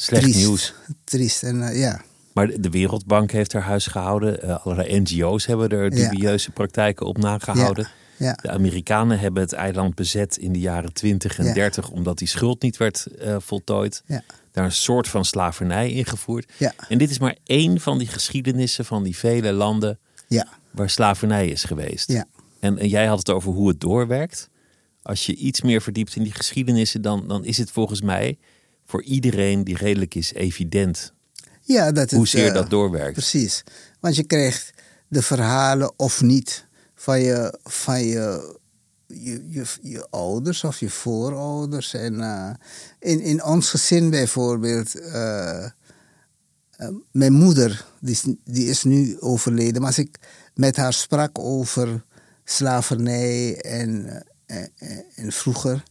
[0.00, 0.38] Slecht triest.
[0.38, 0.74] nieuws.
[1.04, 1.42] Triest.
[1.42, 2.00] En eh, ja,
[2.32, 4.42] Maar de- Wereldbank heeft er huis gehouden.
[4.42, 6.10] Eh, allerlei NGO's hebben er Ja.
[6.10, 7.88] dubieuze praktijken op nagehouden.
[8.16, 11.52] ja, De Amerikanen hebben het eiland bezet in de jaren 20 en Ja.
[11.52, 14.02] 30 omdat die schuld niet werd eh, voltooid.
[14.06, 16.52] ja, Daar een soort van slavernij ingevoerd.
[16.58, 20.90] ja, En dit is maar één van die geschiedenissen van die vele landen ja, waar
[20.90, 22.12] slavernij is geweest.
[22.12, 22.24] ja.
[22.60, 24.48] En, en jij had het over hoe het doorwerkt.
[25.02, 28.38] Als je iets meer verdiept in die geschiedenissen, dan, dan is het volgens mij
[28.88, 31.12] voor iedereen die redelijk is evident
[31.74, 33.12] ja dat het, hoezeer eh, dat doorwerkt.
[33.12, 33.64] Precies.
[34.00, 34.70] Want je krijgt
[35.08, 38.56] de verhalen of niet van je, van je,
[39.06, 41.94] je, je, je ouders of je voorouders.
[41.94, 42.50] En eh,
[42.98, 45.66] in, in ons gezin bijvoorbeeld, eh,
[47.10, 49.80] mijn moeder, die is, die is nu overleden.
[49.80, 50.18] Maar als ik
[50.54, 52.04] met haar sprak over
[52.44, 54.72] slavernij en, en,
[55.14, 55.82] en vroeger,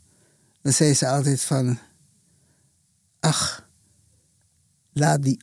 [0.62, 1.80] dan zei ze altijd van,
[3.20, 3.70] ach,
[4.94, 5.40] laat die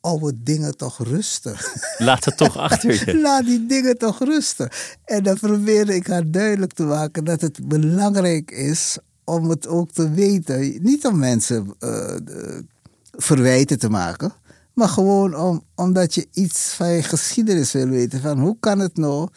[0.00, 1.56] oude dingen toch rusten.
[1.98, 3.20] Laat het toch achter je.
[3.20, 4.68] Laat die dingen toch rusten.
[5.04, 9.92] En dan probeerde ik haar duidelijk te maken dat het belangrijk is om het ook
[9.92, 10.82] te weten.
[10.82, 11.88] Niet om mensen eh,
[12.24, 12.64] de-
[13.12, 14.32] verwijten te maken,
[14.74, 18.20] maar gewoon om, omdat je iets van je geschiedenis wil weten.
[18.20, 19.28] Van hoe kan het nou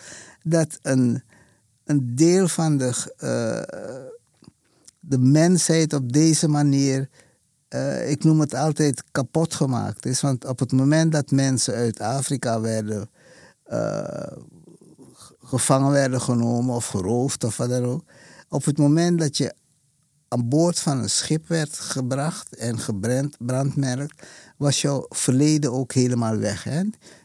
[0.43, 1.23] dat een,
[1.85, 4.09] een deel van de, eh,
[4.99, 7.09] de mensheid op deze manier
[7.71, 10.21] eh, ik noem het altijd kapot gemaakt is.
[10.21, 13.09] Want op het moment dat mensen uit Afrika werden
[13.63, 14.27] eh,
[15.13, 18.03] ge- gevangen werden genomen of geroofd of wat dan ook.
[18.49, 19.53] Op het moment dat je
[20.27, 26.37] aan boord van een schip werd gebracht en gebrand, brandmerkt, was jouw verleden ook helemaal
[26.37, 26.63] weg.
[26.63, 26.81] Hè?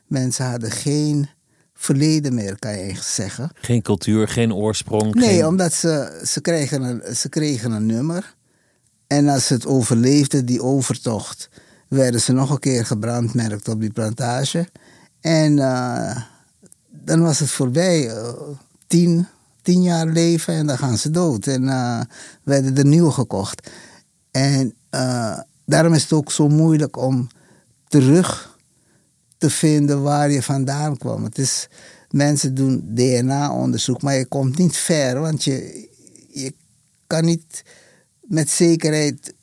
[0.06, 1.28] Mensen hadden geen
[1.74, 3.50] verleden meer, kan je eigenlijk zeggen.
[3.54, 5.14] Geen cultuur, geen oorsprong.
[5.14, 8.35] Nee, geen- omdat ze, ze, kregen een, ze kregen een nummer.
[9.06, 11.48] En als ze het overleefden, die overtocht,
[11.88, 14.68] werden ze nog een keer gebrandmerkt op die plantage.
[15.20, 16.16] En eh,
[16.88, 18.10] dan was het voorbij.
[18.10, 18.32] eh,
[18.86, 19.26] tien,
[19.62, 21.46] tien jaar leven en dan gaan ze dood.
[21.46, 22.00] En eh,
[22.42, 23.70] werden er nieuwe gekocht.
[24.30, 24.74] En
[25.64, 27.28] daarom is het ook zo moeilijk om
[27.88, 28.58] terug
[29.38, 31.24] te vinden waar je vandaan kwam.
[31.24, 31.68] Het is,
[32.10, 35.88] mensen doen DNA-onderzoek, maar je komt niet ver, want je,
[36.28, 36.54] je
[37.06, 37.62] kan niet
[38.28, 39.34] met zekerheid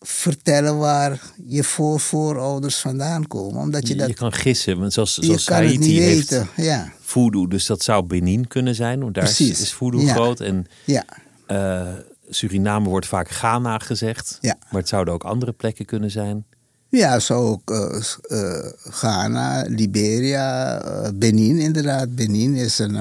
[0.00, 3.60] vertellen waar je voorvoorouders vandaan komen.
[3.60, 6.48] Omdat je dat je kan gissen, want zoals, zoals Haiti heeft weten.
[6.56, 9.60] Ja, voodoo, dus dat zou Benin kunnen zijn, want daar is, Precies.
[9.60, 10.12] is voodoo Ja.
[10.14, 10.40] groot.
[10.40, 11.04] En ja,
[11.46, 11.88] eh,
[12.28, 14.56] Suriname wordt vaak Ghana gezegd, Ja.
[14.70, 16.44] maar het zouden ook andere plekken kunnen zijn.
[16.88, 20.82] ja zo ook eh, eh, Ghana, Liberia,
[21.14, 22.14] Benin inderdaad.
[22.14, 22.92] Benin is een...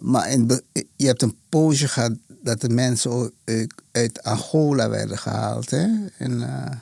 [0.00, 0.60] maar in,
[0.96, 2.12] je hebt een poosje gehad
[2.46, 3.32] dat de mensen ook
[3.92, 5.70] uit, Angola werden gehaald.
[5.70, 5.86] Hè?
[6.18, 6.76] En, eh,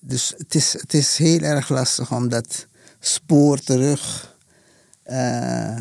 [0.00, 2.66] dus het is, het is heel erg lastig om dat
[3.00, 4.32] spoor terug...
[5.02, 5.76] eh,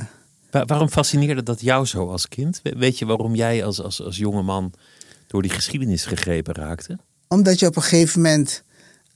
[0.52, 2.60] Wa- waarom fascineerde dat jou zo als kind?
[2.64, 4.74] We- Weet je waarom jij als, als, als jonge man
[5.28, 6.98] door die geschiedenis gegrepen raakte?
[7.28, 8.64] Omdat je op een gegeven moment.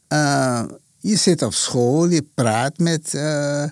[0.07, 0.63] eh,
[0.99, 3.13] je zit op school, je praat met.
[3.13, 3.63] eh,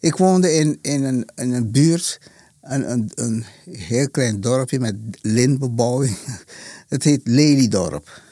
[0.00, 2.20] ik woonde in, in, een, in een buurt,
[2.64, 6.18] een, een, heel klein dorpje met lintbebouwing.
[6.88, 8.22] Het heet Lelydorp.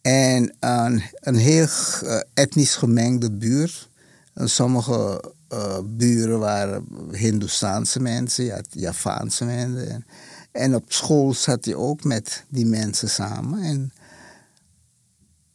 [0.00, 1.66] En een, een heel
[2.02, 3.88] eh, etnisch gemengde buurt.
[4.34, 10.06] Sommige eh, buren waren Hindoestaanse mensen, ja, Javaanse mensen.
[10.52, 13.62] En, op school zat je ook met die mensen samen.
[13.62, 13.92] En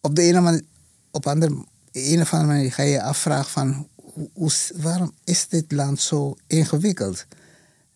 [0.02, 0.64] op de ene
[1.12, 3.88] op andere, een of andere manier ga je je afvragen van
[4.34, 7.26] hoe, waarom is dit land zo ingewikkeld?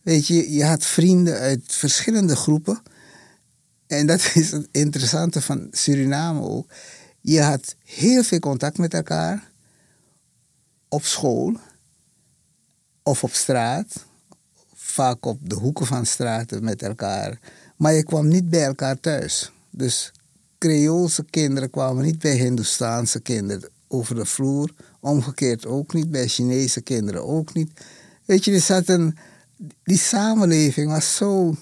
[0.08, 2.82] Weet je, je had vrienden uit verschillende groepen.
[3.88, 6.70] En dat is het interessante van Suriname ook.
[7.22, 9.52] Je had heel veel contact met elkaar.
[10.88, 11.58] Op school.
[13.04, 14.06] Of op straat.
[14.76, 17.40] Vaak op de hoeken van straten met elkaar.
[17.76, 19.52] Maar je kwam niet bij elkaar thuis.
[19.70, 20.12] Dus
[20.58, 24.74] Creoolse kinderen kwamen niet bij Hindoestaanse kinderen over de vloer.
[25.00, 27.72] Omgekeerd ook niet, bij Chinese kinderen ook niet.
[28.26, 29.18] Weet je, er zat een,
[29.84, 31.56] die samenleving was zo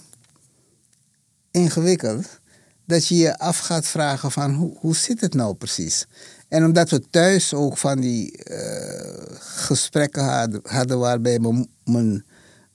[1.51, 2.39] ingewikkeld
[2.85, 6.05] dat je je af gaat vragen van hoe, hoe zit het nou precies?
[6.47, 11.39] En omdat we thuis ook van die eh, gesprekken hadden, hadden waarbij
[11.83, 12.25] mijn,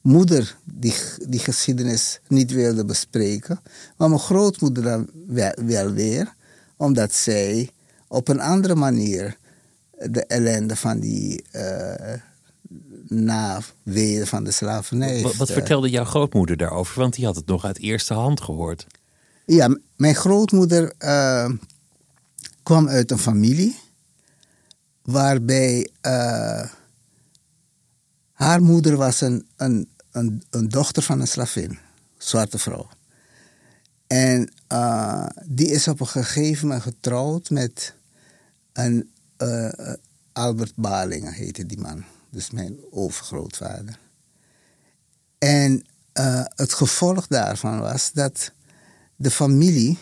[0.01, 0.95] moeder die,
[1.27, 3.59] die geschiedenis niet wilde bespreken,
[3.97, 5.09] maar mijn grootmoeder dan
[5.55, 6.35] wel, weer,
[6.77, 7.69] omdat zij
[8.07, 9.37] op een andere manier
[10.09, 12.13] de ellende van die uh,
[13.11, 15.21] naweeën van de slavernij.
[15.21, 16.99] Wat, wat heeft, vertelde jouw grootmoeder daarover?
[16.99, 18.87] Want die had het nog uit eerste hand gehoord.
[19.45, 21.49] Ja, mijn grootmoeder, eh,
[22.63, 23.75] kwam uit een familie
[25.01, 26.65] waarbij uh,
[28.31, 31.79] haar moeder was een, een, een, een, dochter van een slavin,
[32.17, 32.89] zwarte vrouw.
[34.07, 37.93] En uh, die is op een gegeven moment getrouwd met
[38.73, 39.09] een
[40.33, 42.03] Albert Balingen, heette die man.
[42.31, 43.99] Dus mijn overgrootvader.
[45.37, 45.85] En
[46.19, 48.51] uh, het gevolg daarvan was dat
[49.15, 49.97] de familie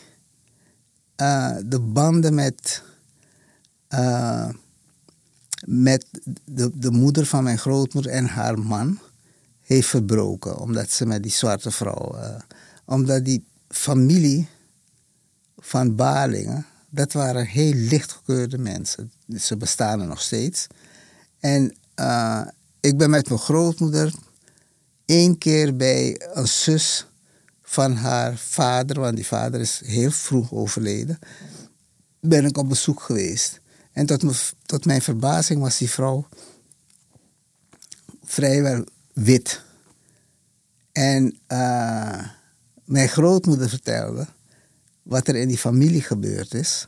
[1.22, 2.84] uh, de banden met,
[3.90, 4.50] uh,
[5.66, 6.06] met
[6.46, 9.00] de, de moeder van mijn grootmoeder en haar man
[9.62, 10.58] heeft verbroken.
[10.58, 12.16] Omdat ze met die zwarte vrouw.
[12.86, 14.48] omdat die familie
[15.58, 19.12] van Balingen, dat waren heel lichtgekeurde mensen.
[19.38, 20.68] Ze bestaan er nog steeds.
[21.40, 21.76] En
[22.80, 24.14] ik ben met mijn grootmoeder
[25.06, 27.06] één keer bij een zus
[27.62, 31.20] van haar vader, want die vader is heel vroeg overleden,
[32.20, 33.60] ben ik op bezoek geweest.
[33.92, 36.28] En tot, tot mijn verbazing was die vrouw
[38.24, 38.84] vrijwel
[39.14, 39.62] wit.
[40.92, 42.28] En uh,
[42.84, 44.28] mijn grootmoeder vertelde
[45.04, 46.88] wat er in die familie gebeurd is.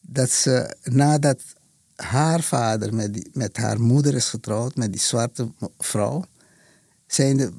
[0.00, 1.40] Dat ze nadat
[1.96, 6.24] haar vader met, die, met haar moeder is getrouwd, met die zwarte vrouw,
[7.06, 7.52] zijn de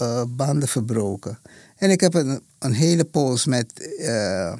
[0.00, 1.38] uh, banden verbroken.
[1.76, 3.90] En ik heb een, een hele poos met.
[3.98, 4.56] Uh,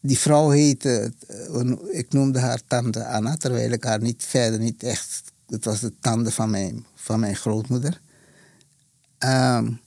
[0.00, 1.12] die vrouw heette.
[1.52, 5.22] Uh, ik noemde haar tante Anna, terwijl ik haar niet verder niet echt.
[5.46, 8.00] Het was de tante van mijn, van mijn grootmoeder.
[9.18, 9.80] Um,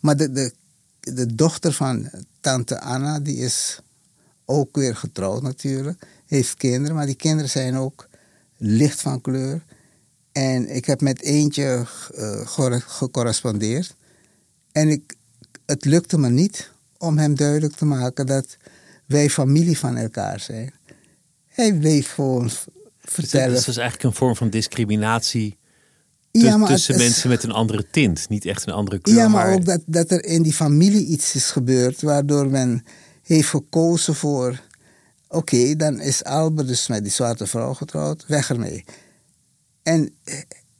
[0.00, 0.52] maar de, de,
[1.00, 2.10] de dochter van
[2.40, 3.80] tante Anna, die is
[4.44, 6.06] ook weer getrouwd natuurlijk.
[6.30, 8.08] Heeft kinderen, maar die kinderen zijn ook
[8.56, 9.64] licht van kleur.
[10.32, 11.86] En ik heb met eentje
[12.18, 13.94] uh, gecorrespondeerd.
[14.72, 15.14] En ik,
[15.66, 18.56] het lukte me niet om hem duidelijk te maken dat
[19.06, 20.72] wij familie van elkaar zijn.
[21.46, 22.50] Hij bleef gewoon
[22.98, 23.54] vertellen.
[23.54, 25.58] Dus dat is eigenlijk een vorm van discriminatie
[26.30, 29.16] ja, tussen mensen met een andere tint, niet echt een andere kleur.
[29.16, 32.84] Ja, maar, ook dat, dat er in die familie iets is gebeurd waardoor men
[33.22, 34.60] heeft gekozen voor.
[35.32, 38.84] Oké, dan is Albert dus met die zwarte vrouw getrouwd, weg ermee.
[39.82, 40.14] En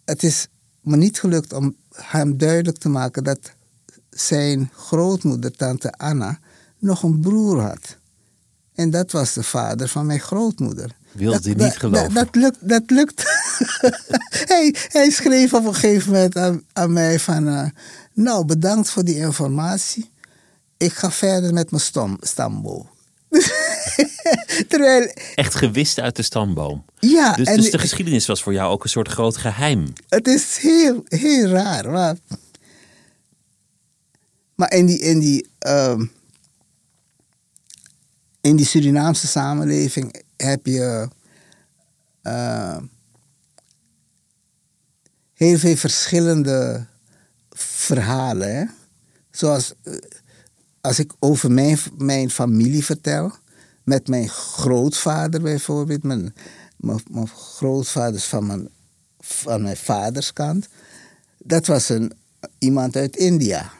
[0.04, 0.46] het is
[0.80, 3.38] me niet gelukt om hem duidelijk te maken dat
[4.10, 6.38] zijn grootmoeder, tante Anna,
[6.78, 7.96] nog een broer had.
[8.74, 10.96] En dat was de vader van mijn grootmoeder.
[11.12, 12.14] Wilde hij niet geloven?
[12.14, 12.68] Dat, dat, lukt.
[12.68, 13.22] Dat lukt.
[14.52, 17.48] hij, hij schreef op een gegeven moment aan, aan mij van...
[17.48, 17.66] Uh,
[18.12, 20.10] nou, bedankt voor die informatie.
[20.76, 22.88] Ik ga verder met mijn stam, stamboom.
[24.68, 25.12] Terwijl...
[25.34, 26.84] Echt gewist uit de stamboom.
[26.98, 27.32] Ja.
[27.32, 29.92] Dus, dus de geschiedenis was voor jou ook een soort groot geheim.
[30.08, 31.90] Het is heel, heel raar.
[31.90, 32.16] Maar
[34.60, 36.00] maar in die, in die, uh,
[38.40, 41.08] in die Surinaamse samenleving heb je
[42.22, 42.76] uh,
[45.34, 46.86] heel veel verschillende
[47.50, 48.56] verhalen.
[48.56, 48.64] Hè?
[49.30, 49.94] Zoals uh,
[50.80, 53.32] als ik over mijn, mijn familie vertel,
[53.82, 56.34] met mijn grootvader bijvoorbeeld, mijn,
[56.76, 58.68] mijn, mijn grootvader van mijn,
[59.20, 60.68] van mijn vaderskant,
[61.38, 62.12] dat was een,
[62.58, 63.72] iemand uit India.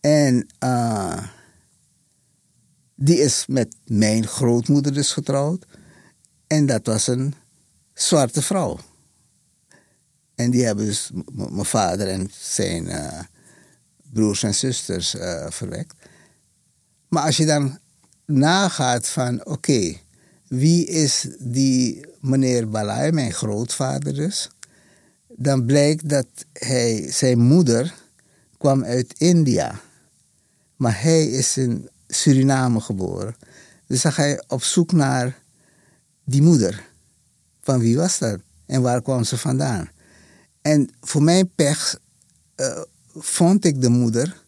[0.00, 1.22] En uh,
[2.94, 5.66] die is met mijn grootmoeder dus getrouwd.
[6.46, 7.34] En dat was een
[7.94, 8.78] zwarte vrouw.
[10.34, 13.20] En die hebben dus mijn vader en zijn uh,
[14.12, 15.94] broers en zusters uh, verwekt.
[17.08, 17.78] Maar als je dan
[18.30, 19.96] nagaat van, oké,
[20.48, 24.50] wie is die meneer Balai, mijn grootvader dus?
[25.28, 27.94] Dan blijkt dat hij, zijn moeder
[28.58, 29.80] kwam uit India.
[30.76, 33.36] Maar hij is in Suriname geboren.
[33.86, 35.38] Dus dan ga je op zoek naar
[36.24, 36.88] die moeder.
[37.60, 38.40] Van wie was dat?
[38.66, 39.90] En waar kwam ze vandaan?
[40.62, 41.98] En voor mijn pech
[42.56, 42.80] uh,
[43.14, 44.42] vond ik de moeder.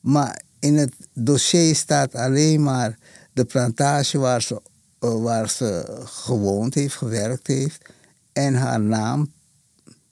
[0.00, 2.98] Maar in het dossier staat alleen maar
[3.34, 4.62] de plantage waar ze,
[5.00, 7.88] uh, waar ze gewoond heeft, gewerkt heeft.
[8.32, 9.32] En haar naam,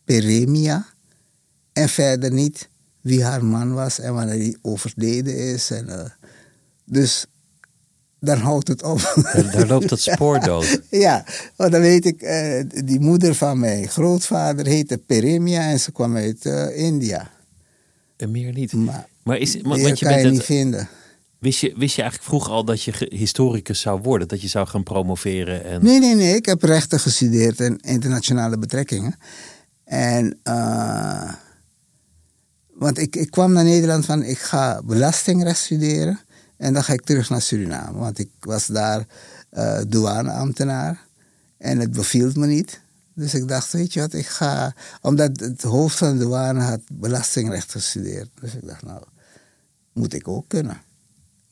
[0.04, 0.86] Peremia.
[1.72, 2.68] En verder niet
[3.00, 5.70] wie haar man was en wanneer hij overleden is.
[5.70, 6.04] En, uh,
[6.84, 7.26] dus
[8.20, 9.22] dan houdt het op.
[9.52, 10.80] Daar, loopt het spoor dood.
[10.90, 11.24] ja,
[11.56, 16.16] want dan weet ik, uh, die moeder van mijn grootvader heette Peremia en ze kwam
[16.16, 17.30] uit uh, India.
[18.16, 18.72] En meer niet.
[18.72, 20.88] Maar, maar is, maar, want je kan bent je niet vinden.
[21.42, 24.28] Wist je, je eigenlijk vroeg al dat je historicus zou worden?
[24.28, 25.64] Dat je zou gaan promoveren?
[25.64, 25.84] En...
[25.84, 26.34] Nee, nee, nee.
[26.34, 29.16] Ik heb rechten gestudeerd en internationale betrekkingen.
[29.84, 30.38] En
[32.74, 36.20] want ik, ik kwam naar Nederland van ik ga belastingrecht studeren.
[36.56, 39.06] En dan ga ik terug naar Suriname, want ik was daar
[39.52, 41.06] uh, douaneambtenaar.
[41.58, 42.80] En het beviel me niet.
[43.14, 44.74] Dus ik dacht, weet je wat, ik ga...
[45.00, 48.28] Omdat het hoofd van de douane had belastingrecht gestudeerd.
[48.40, 49.02] Dus ik dacht, nou,
[49.92, 50.80] moet ik ook kunnen.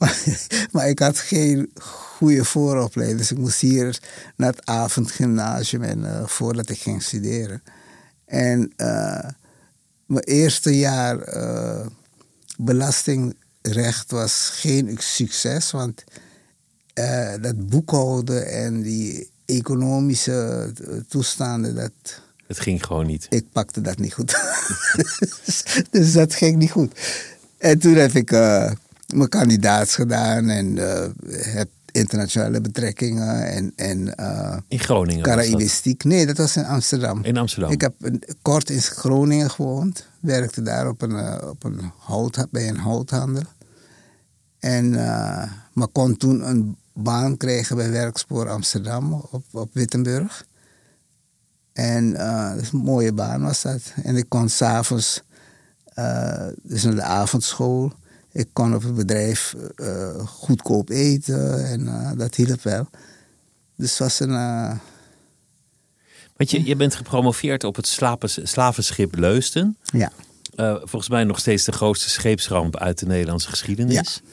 [0.72, 3.18] Maar, ik had geen goede vooropleiding.
[3.18, 3.98] Dus ik moest hier
[4.36, 7.62] naar het avondgymnasium en, uh, voordat ik ging studeren.
[8.24, 9.28] En uh,
[10.06, 11.86] mijn eerste jaar uh,
[12.56, 15.70] belastingrecht was geen succes.
[15.70, 16.04] Want
[17.40, 20.72] dat boekhouden en die economische
[21.08, 21.92] toestanden, dat...
[22.46, 23.26] Het ging gewoon niet.
[23.28, 24.40] Ik pakte dat niet goed.
[25.90, 27.00] dus dat ging niet goed.
[27.58, 28.30] En toen heb ik
[29.14, 35.22] mijn kandidaats gedaan en uh, heb internationale betrekkingen en, en uh, in Groningen.
[35.22, 36.04] Caraïbistiek.
[36.04, 37.24] Nee, dat was in Amsterdam.
[37.24, 37.70] In Amsterdam.
[37.70, 40.06] Ik heb een, kort in Groningen gewoond.
[40.20, 43.42] Werkte daar op een, op een hout, bij een houthandel.
[44.58, 44.90] En,
[45.72, 50.44] maar kon toen een baan krijgen bij Werkspoor Amsterdam op, op Wittenburg.
[51.72, 53.80] En uh, een mooie baan was dat.
[54.02, 55.22] En ik kon s'avonds,
[55.98, 57.92] uh, dus naar de avondschool.
[58.32, 62.88] Ik kon op het bedrijf uh, goedkoop eten en dat hielp wel.
[63.76, 64.30] Dus het was een.
[66.36, 67.98] Want je, je bent gepromoveerd op het
[68.42, 69.76] slavenschip Leusden.
[69.82, 70.12] Ja.
[70.78, 74.20] volgens mij nog steeds de grootste scheepsramp uit de Nederlandse geschiedenis.
[74.24, 74.28] Ja.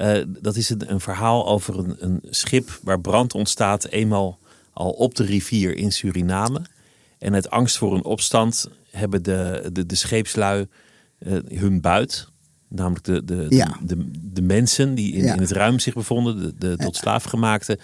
[0.00, 4.38] Uh, dat is een, een, verhaal over een, een, schip waar brand ontstaat, eenmaal
[4.72, 6.62] al op de rivier in Suriname.
[7.18, 10.66] En uit angst voor een opstand hebben de, de, de scheepslui
[11.18, 12.28] uh, hun buit,
[12.70, 13.76] namelijk de, de, ja.
[13.82, 15.34] de, de, mensen die in, ja.
[15.34, 17.78] in, het ruim zich bevonden, de, de tot slaafgemaakte,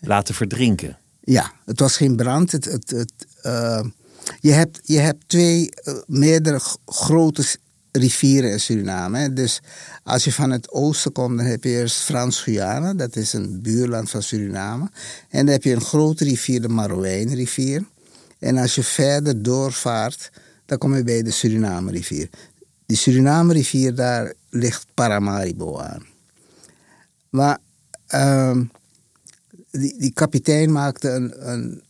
[0.00, 0.98] laten verdrinken.
[1.20, 2.52] Ja, het was geen brand.
[2.52, 3.12] Het, het, het,
[3.42, 3.84] uh,
[4.40, 5.68] je, hebt, je hebt twee,
[6.06, 7.44] meerdere grote
[7.92, 9.32] rivieren in Suriname.
[9.32, 9.60] Dus
[10.02, 12.94] als je van het oosten komt, dan heb je eerst Frans-Guyana.
[12.94, 14.90] Dat is een buurland van Suriname.
[15.28, 17.84] En dan heb je een grote rivier, de Marowijnrivier.
[18.38, 20.30] En als je verder doorvaart,
[20.66, 22.28] dan kom je bij de Suriname-rivier.
[22.92, 26.06] Die Suriname-rivier, daar ligt Paramaribo aan.
[27.30, 27.58] Maar
[28.14, 28.70] um,
[29.70, 31.82] die, die kapitein maakte een, een,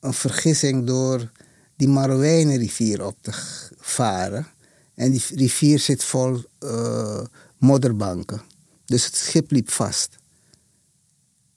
[0.00, 1.30] een vergissing door
[1.76, 3.30] die Marowijnrivier op te
[3.78, 4.46] varen.
[4.94, 7.20] En die rivier zit vol uh,
[7.58, 8.40] modderbanken.
[8.84, 10.16] Dus het schip liep vast.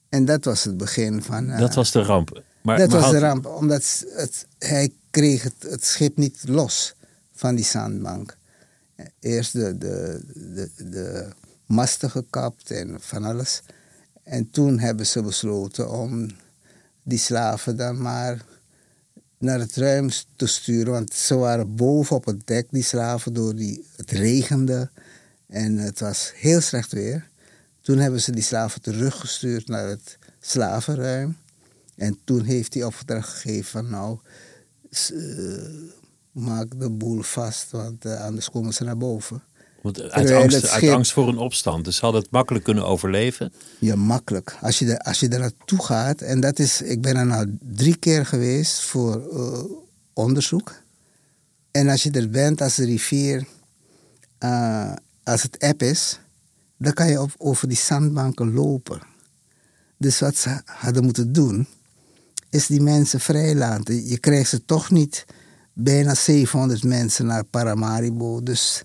[0.09, 1.49] En dat was het begin van.
[1.49, 2.43] Uh, dat was de ramp.
[2.62, 3.20] Maar, dat maar was had...
[3.20, 6.93] de ramp, omdat het, hij kreeg het, het, schip niet los
[7.34, 8.39] van die zandbank.
[9.20, 11.28] Eerst de, de, de,
[11.66, 13.62] masten gekapt en van alles.
[14.24, 16.28] En toen hebben ze besloten om
[17.04, 18.45] die slaven dan maar
[19.38, 20.93] naar het ruim te sturen.
[20.93, 24.89] Want ze waren boven op het dek, die slaven, door die, het regende.
[25.47, 27.30] En het was heel slecht weer.
[27.82, 31.38] Toen hebben ze die slaven teruggestuurd naar het slavenruim.
[31.95, 34.20] En toen heeft hij opdracht gegeven van nou,
[35.12, 35.91] uh,
[36.32, 39.44] maak de boel vast, want uh, anders komen ze naar boven.
[39.82, 41.86] Want uit angst, uit angst, voor een opstand.
[41.86, 43.54] Dus ze hadden het makkelijk kunnen overleven?
[43.80, 44.58] Ja, makkelijk.
[44.62, 47.58] Als je, de, als je er naartoe gaat, en dat is, ik ben er nou
[47.62, 49.64] drie keer geweest voor uh,
[50.14, 50.74] onderzoek.
[51.72, 53.46] En als je er bent, als de rivier,
[54.40, 56.20] uh, als het app is,
[56.78, 59.02] dan kan je op, over die zandbanken lopen.
[59.98, 61.68] Dus wat ze hadden moeten doen,
[62.50, 64.08] is die mensen vrijlaten.
[64.08, 65.26] Je krijgt ze toch niet
[65.74, 68.43] bijna 700 mensen naar Paramaribo.
[68.43, 68.84] Dus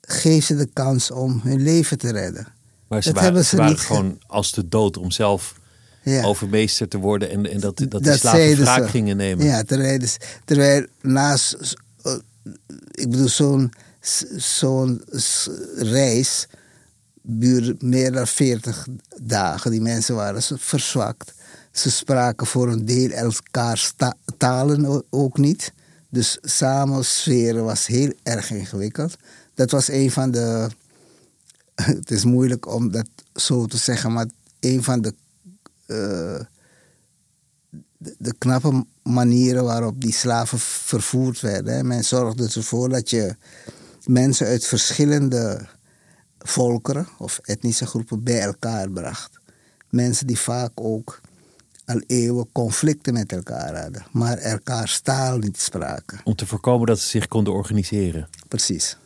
[0.00, 2.46] geef ze de kans om hun leven te redden.
[2.88, 5.54] Maar ze dat waren, hebben ze, waren niet gewoon als de dood om zelf
[6.02, 6.24] ja.
[6.24, 9.44] overmeester te worden en, en dat, dat, dat de slaven wraak gingen nemen.
[9.44, 10.00] Ja, terwijl,
[10.44, 11.76] terwijl naast,
[12.06, 12.12] uh,
[12.90, 13.72] ik bedoel, zo'n
[14.36, 15.02] zo'n
[15.76, 16.46] reis
[17.22, 18.86] duurde meer dan 40
[19.22, 19.70] dagen.
[19.70, 21.34] Die mensen waren verzwakt.
[21.72, 25.72] Ze spraken voor een deel elkaars ta talen ook niet.
[26.14, 29.16] Dus samensferen was heel erg ingewikkeld
[29.54, 30.68] dat was een van de.
[31.74, 34.26] Het is moeilijk om dat zo te zeggen, maar
[34.60, 35.14] een van de.
[35.86, 36.46] De,
[38.18, 41.86] de, knappe manieren waarop die slaven vervoerd werden.
[41.86, 43.36] Men zorgde ervoor dat je
[44.04, 45.66] mensen uit verschillende
[46.38, 49.38] volkeren of etnische groepen bij elkaar bracht.
[49.90, 51.20] Mensen die vaak ook
[51.86, 56.20] al eeuwen conflicten met elkaar hadden, maar elkaars taal niet spraken.
[56.24, 58.28] Om te voorkomen dat ze zich konden organiseren.
[58.48, 58.96] Precies.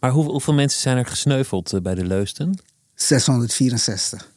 [0.00, 2.58] Maar hoe, hoeveel mensen zijn er gesneuveld uh, bij de Leusten?
[2.94, 4.30] 664.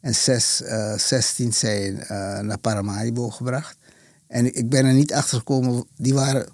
[0.00, 2.08] En zes, uh, 16 zijn uh,
[2.38, 3.76] naar Paramaribo gebracht.
[4.26, 6.48] En ik ben er niet achter gekomen, die waren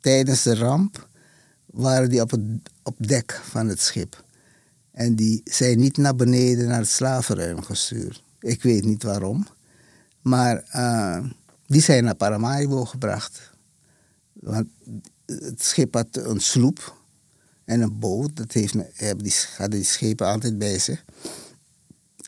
[0.00, 1.08] tijdens de ramp,
[1.66, 2.40] waren die op het
[2.82, 4.24] op dek van het schip.
[4.92, 8.22] En die zijn niet naar beneden naar het slavenruim gestuurd.
[8.40, 9.46] Ik weet niet waarom.
[10.20, 11.24] Maar uh,
[11.66, 13.50] die zijn naar Paramaribo gebracht.
[14.32, 14.66] Want
[15.26, 16.96] het schip had een sloep
[17.64, 18.36] en een boot.
[18.36, 21.04] Dat heeft, hebben die, hadden die schepen altijd bij zich.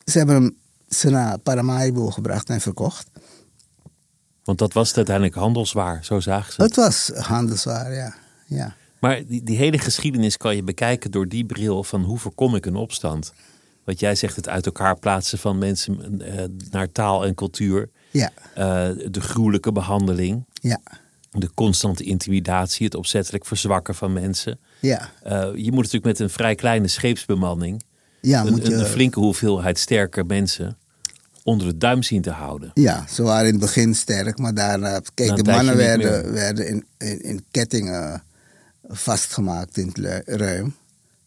[0.05, 0.57] Ze hebben hem
[0.89, 3.11] ze naar Paramaribo gebracht en verkocht.
[4.45, 6.77] Want dat was uiteindelijk handelswaar, zo zagen ze het.
[6.77, 8.15] was handelswaar, ja.
[8.47, 8.75] ja.
[9.01, 12.67] Maar die, die hele geschiedenis kan je bekijken door die bril van hoe voorkom ik
[12.67, 13.33] een opstand.
[13.85, 17.89] Wat jij zegt, het uit elkaar plaatsen van mensen uh, naar taal en cultuur.
[18.11, 18.31] Ja.
[18.59, 20.45] Uh, de gruwelijke behandeling.
[20.53, 20.81] Ja.
[21.31, 24.59] De constante intimidatie, het opzettelijk verzwakken van mensen.
[24.81, 25.11] Ja.
[25.27, 27.83] Uh, je moet natuurlijk met een vrij kleine scheepsbemanning.
[28.21, 28.75] Ja, een, moet je...
[28.75, 30.77] een flinke hoeveelheid sterke mensen
[31.43, 32.71] onder de duim zien te houden.
[32.75, 35.01] Ja, ze waren in het begin sterk, maar daarna...
[35.15, 38.23] Kijk, de mannen werden, werden in, in, in, kettingen
[38.89, 40.75] vastgemaakt in het ruim.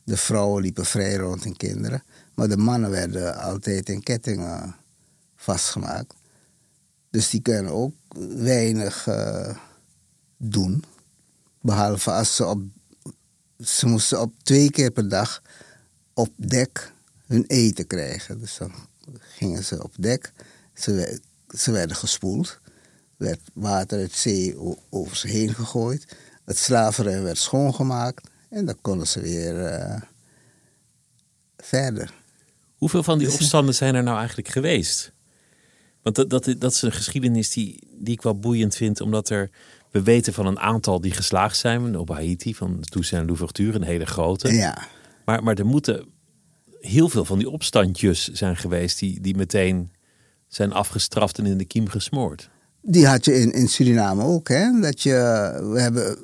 [0.03, 2.03] De vrouwen liepen vrij rond en kinderen.
[2.35, 4.75] Maar de mannen werden altijd in kettingen
[5.35, 6.13] vastgemaakt.
[7.09, 7.93] Dus die kunnen ook
[8.37, 9.57] weinig uh,
[10.37, 10.83] doen.
[11.61, 12.61] Behalve als ze op...
[13.59, 15.41] Ze moesten op twee keer per dag
[16.13, 16.93] op dek
[17.25, 18.39] hun eten krijgen.
[18.39, 18.71] Dus dan
[19.19, 20.31] gingen ze op dek.
[20.73, 22.59] Ze, ze werden gespoeld.
[23.17, 24.57] Er werd water uit zee
[24.89, 26.15] over ze heen gegooid.
[26.45, 28.29] Het slavenruim werd schoongemaakt.
[28.49, 30.01] En dan konden ze weer uh,
[31.57, 32.23] verder.
[32.85, 35.13] Hoeveel van die opstanden zijn er nou eigenlijk geweest?
[36.01, 39.49] Want dat, dat, dat is een geschiedenis die, die ik wel boeiend vind, omdat er,
[39.91, 41.97] we weten van een aantal die geslaagd zijn.
[41.97, 44.53] Op Haiti, van Toussaint Louverture, een hele grote.
[44.53, 44.87] Ja.
[45.25, 46.05] Maar, maar er moeten
[46.79, 49.91] heel veel van die opstandjes zijn geweest die, die meteen
[50.47, 52.49] zijn afgestraft en in de kiem gesmoord.
[52.81, 54.79] Die had je in, in Suriname ook, hè?
[54.79, 55.11] Dat je,
[55.71, 56.17] we hebben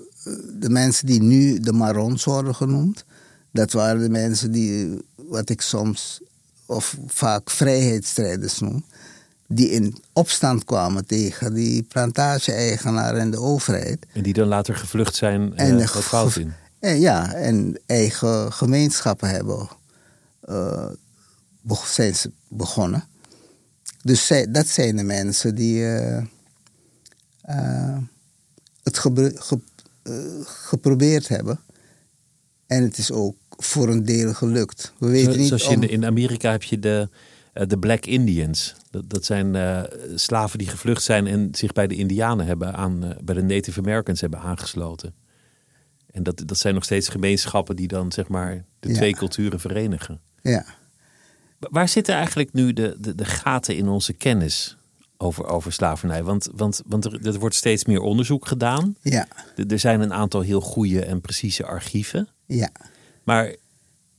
[0.60, 3.06] de mensen die nu de Marons worden genoemd.
[3.52, 6.22] Dat waren de mensen die, wat ik soms
[6.72, 8.86] of vaak vrijheidsstrijders noem.
[9.48, 14.06] Die in opstand kwamen tegen die plantage-eigenaar en de overheid.
[14.14, 16.54] En die dan later gevlucht zijn en uh, wat fout in.
[16.80, 19.70] En ja, en eigen gemeenschappen hebben
[20.50, 20.88] uh,
[21.86, 23.04] zijn ze begonnen.
[24.04, 26.18] Dus zij, dat zijn de mensen die uh,
[27.50, 27.98] uh,
[28.84, 29.60] het ge ge
[30.44, 31.60] geprobeerd hebben.
[32.68, 34.94] En het is ook voor een deel gelukt.
[34.98, 37.10] We weten niet Zoals in, in Amerika heb je de,
[37.54, 38.76] de Black Indians.
[38.90, 39.56] Dat, dat zijn
[40.16, 44.22] slaven die gevlucht zijn en zich bij de Indianen hebben aan, bij de Native Americans
[44.22, 45.14] hebben aangesloten.
[46.12, 50.22] En dat, dat zijn nog steeds gemeenschappen die dan zeg maar de twee culturen verenigen.
[50.42, 50.66] Ja.
[51.60, 54.78] Waar zitten eigenlijk nu de, de, de gaten in onze kennis
[55.18, 56.24] over, over slavernij?
[56.24, 58.96] Want, want, want er, er wordt steeds meer onderzoek gedaan.
[59.02, 59.28] Ja.
[59.56, 62.28] Er, er zijn een aantal heel goede en precieze archieven.
[62.46, 62.70] Ja.
[63.24, 63.56] Maar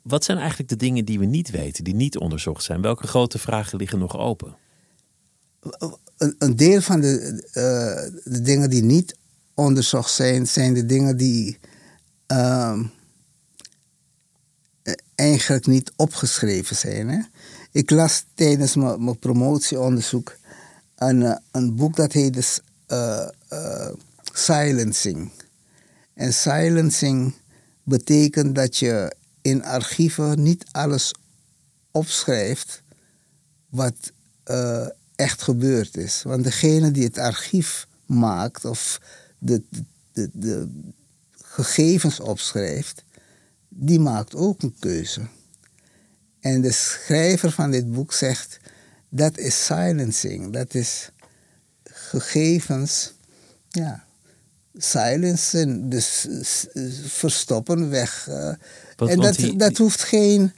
[0.03, 2.83] wat zijn eigenlijk de dingen die we niet weten, die niet onderzocht zijn?
[2.83, 4.57] Welke grote vragen liggen nog open?
[6.17, 9.17] Een, een deel van de, uh, de dingen die niet
[9.55, 11.59] onderzocht zijn, zijn de dingen die.
[12.33, 12.81] Uh,
[15.15, 17.09] eigenlijk niet opgeschreven zijn.
[17.09, 17.21] Hè?
[17.73, 20.37] Ik las tijdens mijn promotieonderzoek
[20.97, 23.89] een, eh, een boek dat heet uh, uh,
[24.33, 25.31] Silencing.
[26.15, 27.35] En silencing
[27.83, 31.15] betekent dat je in archieven niet alles
[31.91, 32.83] opschrijft
[33.69, 34.13] wat
[34.51, 36.23] uh, echt gebeurd is.
[36.23, 39.01] Want degene die het archief maakt of
[39.39, 39.63] de,
[40.13, 40.69] de, de
[41.43, 43.05] gegevens opschrijft,
[43.69, 45.21] die maakt ook een keuze.
[46.41, 48.61] En de schrijver van dit boek zegt,
[49.09, 51.11] dat is silencing, dat is
[51.85, 53.13] gegevens,
[53.69, 54.05] ja,
[54.77, 56.27] silencen, dus
[57.07, 58.27] verstoppen, weg.
[58.29, 58.55] Uh,
[59.11, 60.53] en dat, dat hoeft geen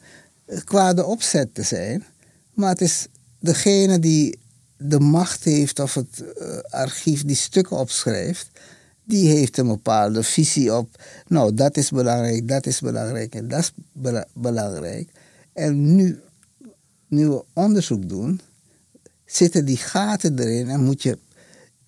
[0.64, 2.04] kwade opzet te zijn,
[2.54, 3.06] maar het is
[3.38, 4.38] degene die
[4.76, 8.50] de macht heeft of het uh, archief die stukken opschrijft,
[9.04, 13.60] die heeft een bepaalde visie op, nou dat is belangrijk, dat is belangrijk en dat
[13.60, 13.72] is
[14.32, 15.08] belangrijk.
[15.52, 16.20] En nu,
[17.08, 18.40] nu we onderzoek doen,
[19.24, 21.18] zitten die gaten erin en moet je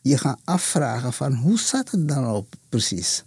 [0.09, 3.25] je gaan afvragen van hoe zat het dan op precies?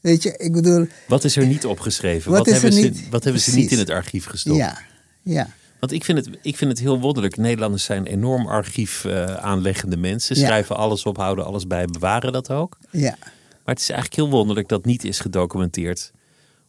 [0.00, 0.86] Weet je, ik bedoel...
[1.08, 2.30] Wat is er niet opgeschreven?
[2.30, 4.56] Wat, wat hebben, ze, niet, wat hebben ze niet in het archief gestopt?
[4.56, 4.78] Ja,
[5.22, 5.48] ja.
[5.80, 7.36] Want ik vind, het, ik vind het heel wonderlijk.
[7.36, 10.36] Nederlanders zijn enorm archief uh, aanleggende mensen.
[10.36, 12.78] Schrijven alles op, houden alles bij, bewaren dat ook.
[12.90, 13.16] Ja.
[13.64, 16.12] Maar het is eigenlijk heel wonderlijk dat niet is gedocumenteerd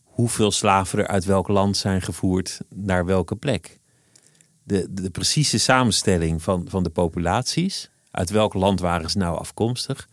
[0.03, 3.79] hoeveel slaven er uit welk land zijn gevoerd naar welke plek.
[4.63, 10.09] De, de, precieze samenstelling van, van de populaties, uit welk land waren ze nou afkomstig,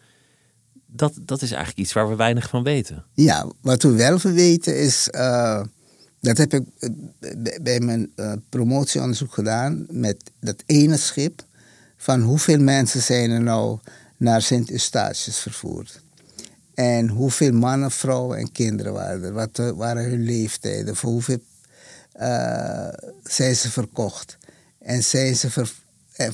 [0.87, 3.05] dat, dat is eigenlijk iets waar we weinig van weten.
[3.13, 5.63] Ja, wat we wel van weten is uh,
[6.21, 6.91] dat heb ik eh,
[7.63, 11.45] bij- mijn eh, promotieonderzoek gedaan met dat ene schip.
[11.97, 13.79] Van hoeveel mensen zijn er nou
[14.17, 16.01] naar Sint Eustatius vervoerd?
[16.75, 19.33] En hoeveel mannen, vrouwen en kinderen waren er?
[19.33, 20.97] Wat eh, waren hun leeftijden?
[20.97, 21.39] Voor hoeveel
[22.13, 22.89] eh,
[23.25, 24.37] zijn ze verkocht?
[24.79, 25.73] En zijn ze, ver,
[26.13, 26.29] eh,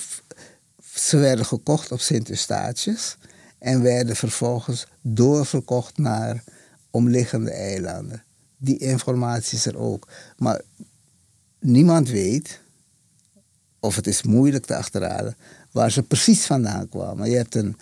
[0.94, 3.16] ze werden gekocht op Sint Eustatius
[3.58, 6.44] en werden vervolgens doorverkocht naar
[6.90, 8.24] omliggende eilanden.
[8.56, 10.08] Die informatie is er ook.
[10.36, 10.60] Maar
[11.60, 12.60] niemand weet,
[13.80, 15.36] of het is moeilijk te achterhalen,
[15.70, 17.30] waar ze precies vandaan kwamen.
[17.30, 17.76] Je hebt een,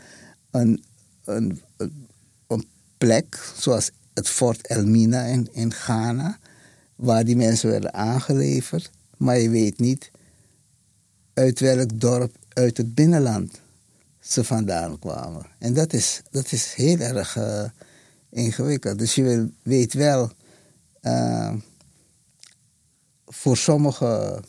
[0.51, 0.85] een,
[1.25, 2.07] een, een,
[2.47, 2.67] een
[2.99, 6.39] plek, zoals het Fort Elmina in, in Ghana,
[6.97, 10.11] waar die mensen werden aangeleverd, maar je weet niet
[11.35, 13.61] uit welk dorp uit het binnenland
[14.21, 15.47] ze vandaan kwamen.
[15.59, 17.65] En dat is, dat is heel erg eh,
[18.31, 18.99] ingewikkeld.
[18.99, 20.31] Dus je weet wel,
[21.01, 21.55] eh,
[23.27, 24.43] voor sommige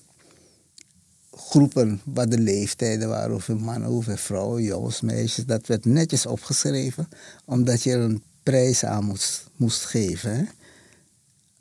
[1.32, 7.08] groepen wat de leeftijden waren, hoeveel mannen, hoeveel vrouwen, jongens, meisjes, dat werd netjes opgeschreven,
[7.45, 9.18] omdat je er een prijs aan
[9.56, 10.49] moest, geven.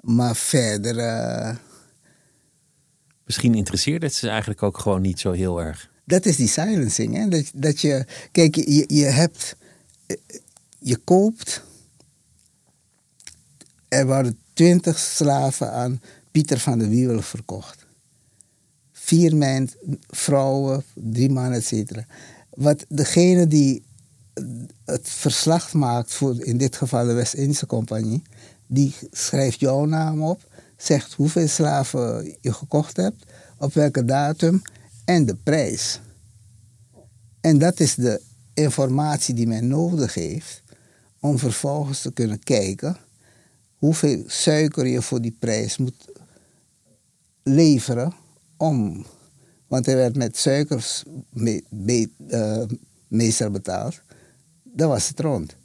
[0.00, 1.56] Maar verder, eh,
[3.24, 5.91] Misschien interesseerde het ze eigenlijk ook gewoon niet zo heel erg.
[6.12, 7.14] Dat is die silencing.
[7.16, 7.28] Hè?
[7.28, 8.54] Dat, dat je, kijk,
[8.88, 9.56] je, hebt,
[10.06, 10.16] eh,
[10.78, 11.62] je koopt,
[13.88, 16.00] er waren twintig slaven aan
[16.30, 17.86] Pieter van de Wiewel verkocht.
[18.92, 19.70] Vier men,
[20.10, 22.06] vrouwen, drie mannen, et cetera.
[22.50, 23.82] Wat degene die
[24.84, 28.22] het verslag maakt voor in dit geval de West-Indische Compagnie,
[28.66, 30.40] die schrijft jouw naam op,
[30.76, 33.24] zegt hoeveel slaven je gekocht hebt,
[33.58, 34.62] op welke datum
[35.04, 36.00] en de prijs.
[37.40, 38.20] En dat is de
[38.54, 40.62] informatie die men nodig heeft
[41.20, 42.96] om vervolgens te kunnen kijken
[43.82, 46.04] hoeveel suiker je voor die prijs moet
[47.42, 48.14] leveren
[48.56, 49.06] om.
[49.66, 51.02] Want er werd met suikers
[52.28, 52.62] eh,
[53.08, 54.00] meestal betaald.
[54.62, 55.56] Dan was het rond.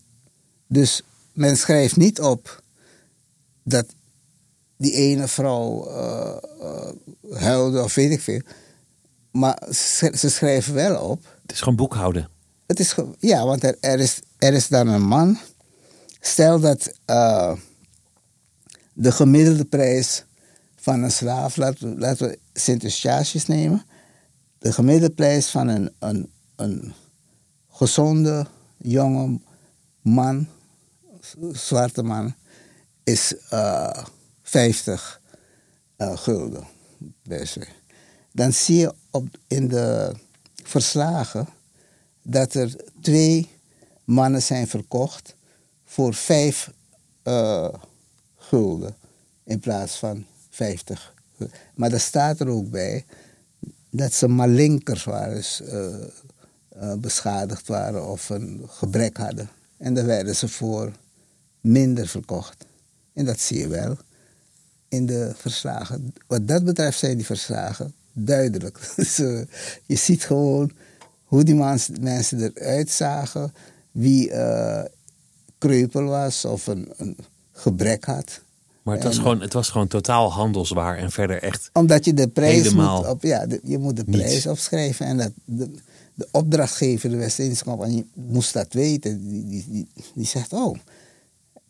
[0.68, 1.02] Dus
[1.34, 2.64] men schrijft niet op
[3.64, 3.86] dat
[4.78, 6.38] die ene vrouw eh,
[7.32, 8.42] huilde of weet ik veel.
[9.38, 9.74] Maar
[10.14, 12.30] ze, schrijven wel op Het is gewoon boekhouden.
[12.68, 15.38] het is, ja, want er, er, is, er is dan een man.
[16.20, 17.54] Stel dat eh,
[18.94, 20.26] de gemiddelde prijs
[20.76, 23.86] van een slaaf, laten we, laten we Sint Eustatius nemen.
[24.60, 26.94] De gemiddelde prijs van een, een, een
[27.70, 29.40] gezonde, jonge
[30.02, 30.48] man,
[31.52, 32.36] zwarte man,
[33.04, 34.04] is eh
[34.42, 35.22] 50
[35.96, 36.68] eh, gulden.
[38.32, 38.94] Dan zie je
[39.48, 40.14] in de
[40.64, 41.48] verslagen
[42.22, 43.50] dat er twee
[44.04, 45.36] mannen zijn verkocht
[45.86, 46.72] voor vijf
[47.24, 47.74] eh,
[48.38, 48.96] gulden
[49.44, 51.14] in plaats van vijftig.
[51.76, 53.06] Maar er staat er ook bij
[53.90, 56.04] dat ze malinkers waren, dus eh,
[56.70, 59.50] eh, beschadigd waren of een gebrek hadden.
[59.78, 60.92] En dan werden ze voor
[61.62, 62.66] minder verkocht.
[63.14, 63.98] En dat zie je wel
[64.88, 66.14] in de verslagen.
[66.28, 68.80] Wat dat betreft zijn die verslagen duidelijk.
[68.96, 69.42] Dus, eh,
[69.86, 70.72] je ziet gewoon
[71.24, 71.56] hoe die
[72.02, 73.54] mensen eruit zagen,
[73.92, 74.84] wie eh
[75.58, 77.18] kreupel was of een, een
[77.52, 78.42] gebrek had.
[78.84, 81.70] Maar het was, gewoon, het was gewoon totaal handelswaar en verder echt.
[81.74, 84.18] Omdat je de prijs moet op, ja, de- je moet de niets.
[84.24, 85.72] prijs opschrijven en dat de,
[86.14, 89.30] de opdrachtgever, de West-Indische Compagnie, moest dat weten.
[89.30, 90.78] Die, die, die, die zegt, oh,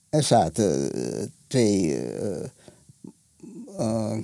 [0.10, 1.98] er zaten eh, twee
[3.78, 4.18] eh,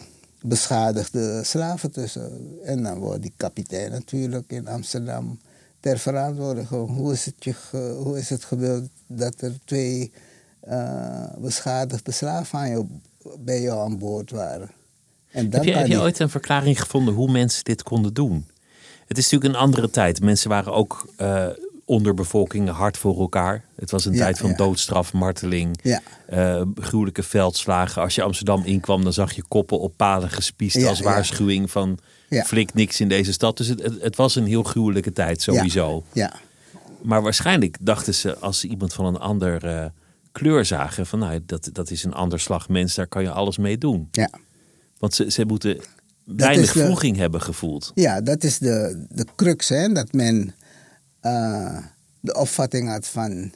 [0.44, 2.60] beschadigde slaven tussen.
[2.64, 5.40] En dan wordt die kapitein natuurlijk in Amsterdam
[5.80, 6.68] ter verantwoording.
[6.68, 7.54] Hoe is het, je,
[8.04, 10.12] hoe is het gebeurd dat er twee
[10.60, 12.86] eh, beschadigde slaven aan jou,
[13.40, 14.70] bij jou aan boord waren?
[15.32, 18.46] En dan Heb je, heb je ooit een verklaring gevonden hoe mensen dit konden doen?
[19.08, 20.22] Het is natuurlijk een andere tijd.
[20.22, 21.48] Mensen waren ook eh
[21.86, 23.66] onderbevolking, hard voor elkaar.
[23.76, 24.56] Het was een Ja, tijd van ja.
[24.56, 26.02] doodstraf, marteling, Ja.
[26.26, 28.02] eh, gruwelijke veldslagen.
[28.02, 31.98] Als je Amsterdam inkwam, dan zag je koppen op palen gespiest als waarschuwing van
[32.30, 33.58] flik niks in deze stad.
[33.58, 36.04] Dus het, het, was een heel gruwelijke tijd sowieso.
[36.14, 36.34] Ja,
[37.02, 39.86] Maar waarschijnlijk dachten ze als ze iemand van een ander eh,
[40.32, 43.58] kleur zagen, van nou, dat, dat is een ander slag mens, daar kan je alles
[43.58, 44.08] mee doen.
[44.12, 44.30] ja.
[44.98, 45.80] Want ze, ze moeten
[46.24, 47.92] weinig vroeging hebben gevoeld.
[47.96, 50.54] ja, dat is de, de crux, hè, dat men
[51.24, 51.78] eh,
[52.20, 53.52] de opvatting had van...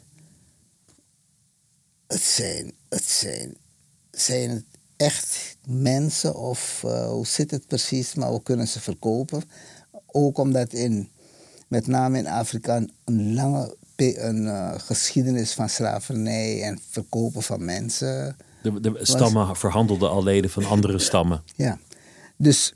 [2.07, 3.55] Het zijn, het zijn,
[4.11, 4.63] zijn het
[4.97, 9.43] echt mensen of eh, hoe zit het precies, maar we kunnen ze verkopen.
[10.05, 11.09] Ook omdat in,
[11.67, 18.37] met name in Afrika, een- lange een, eh, geschiedenis van slavernij en verkopen van mensen
[18.63, 21.43] De, de stammen verhandelden al leden van andere stammen.
[21.55, 21.79] Ja,
[22.35, 22.73] dus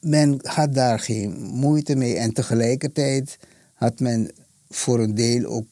[0.00, 2.16] men had daar geen moeite mee.
[2.16, 3.38] En tegelijkertijd
[3.74, 4.30] had men
[4.68, 5.66] voor een deel ook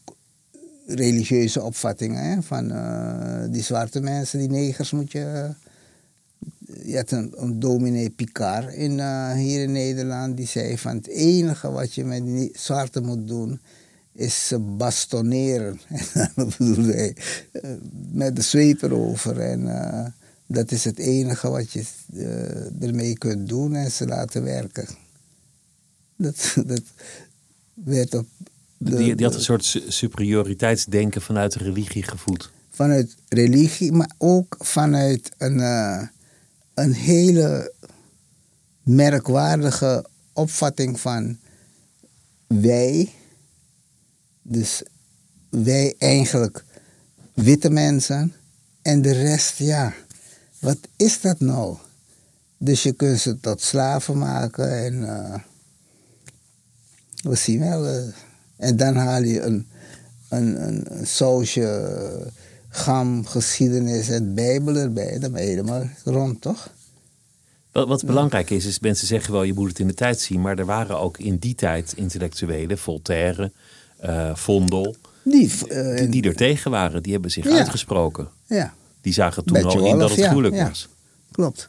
[0.87, 2.31] religieuze opvattingen.
[2.31, 5.55] Hè, van uh, die zwarte mensen, die negers moet je...
[6.85, 10.37] je had een, een dominee Picard in, uh, hier in Nederland.
[10.37, 13.61] Die zei van het enige wat je met die zwarte moet doen...
[14.13, 15.81] is ze bastoneren.
[15.89, 17.17] En dat bedoelde hij
[17.53, 17.71] uh,
[18.13, 19.41] met de zweep erover.
[19.41, 19.61] En
[20.53, 24.87] dat is het enige wat je uh, ermee kunt doen en ze laten werken.
[26.17, 26.83] Dat, dat
[27.75, 28.27] werd op.
[28.77, 32.51] De, die, die, had een soort superioriteitsdenken vanuit de religie gevoed.
[32.71, 36.03] Vanuit religie, maar ook vanuit een, uh,
[36.75, 37.73] een hele
[38.83, 41.39] merkwaardige opvatting van
[42.47, 43.13] wij,
[44.43, 44.83] dus
[45.49, 46.65] wij eigenlijk
[47.35, 48.35] witte mensen
[48.83, 49.95] en de rest ja
[50.61, 51.77] wat is dat nou?
[52.59, 55.35] Dus je kunt ze tot slaven maken en uh,
[57.23, 57.87] we zien wel.
[57.87, 58.03] Uh,
[58.57, 59.69] en dan haal je een,
[60.29, 62.33] een, een, een sausje
[62.69, 65.19] gam, geschiedenis en Bijbel erbij.
[65.19, 66.71] Dan ben je helemaal rond, toch?
[67.73, 70.41] Wat, wat belangrijk is, is mensen zeggen wel je moet het in de tijd zien,
[70.41, 73.53] maar er waren ook in die tijd intellectuelen, Voltaire,
[74.05, 77.03] uh, Vondel, die, die, die, er tegen waren.
[77.03, 77.57] Die hebben zich ja.
[77.57, 78.29] uitgesproken.
[78.47, 78.75] Ja.
[79.01, 80.89] Die zagen toen al in dat het ja, was.
[81.31, 81.69] Klopt.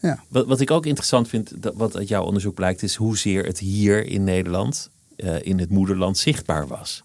[0.00, 0.22] Ja.
[0.28, 3.58] Wat, wat ik ook interessant vind, dat, wat uit jouw onderzoek blijkt, is hoezeer het
[3.58, 7.02] hier in Nederland, uh, in het moederland, zichtbaar was.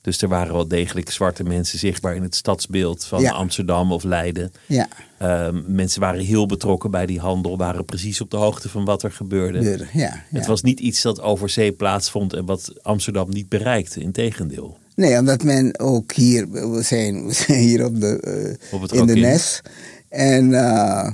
[0.00, 4.52] Dus er waren wel degelijk zwarte mensen zichtbaar in het stadsbeeld van Amsterdam of Leiden.
[4.66, 4.88] Ja.
[5.22, 9.02] Uh, mensen waren heel betrokken bij die handel, waren precies op de hoogte van wat
[9.02, 9.62] er gebeurde.
[9.62, 10.24] Ja, ja.
[10.30, 14.78] Het was niet iets dat over zee plaatsvond en wat Amsterdam niet bereikte, integendeel.
[14.94, 19.06] Nee, omdat men ook hier, we zijn, we zijn hier op de, uh, op in
[19.06, 19.60] de Nes.
[20.08, 21.10] En uh,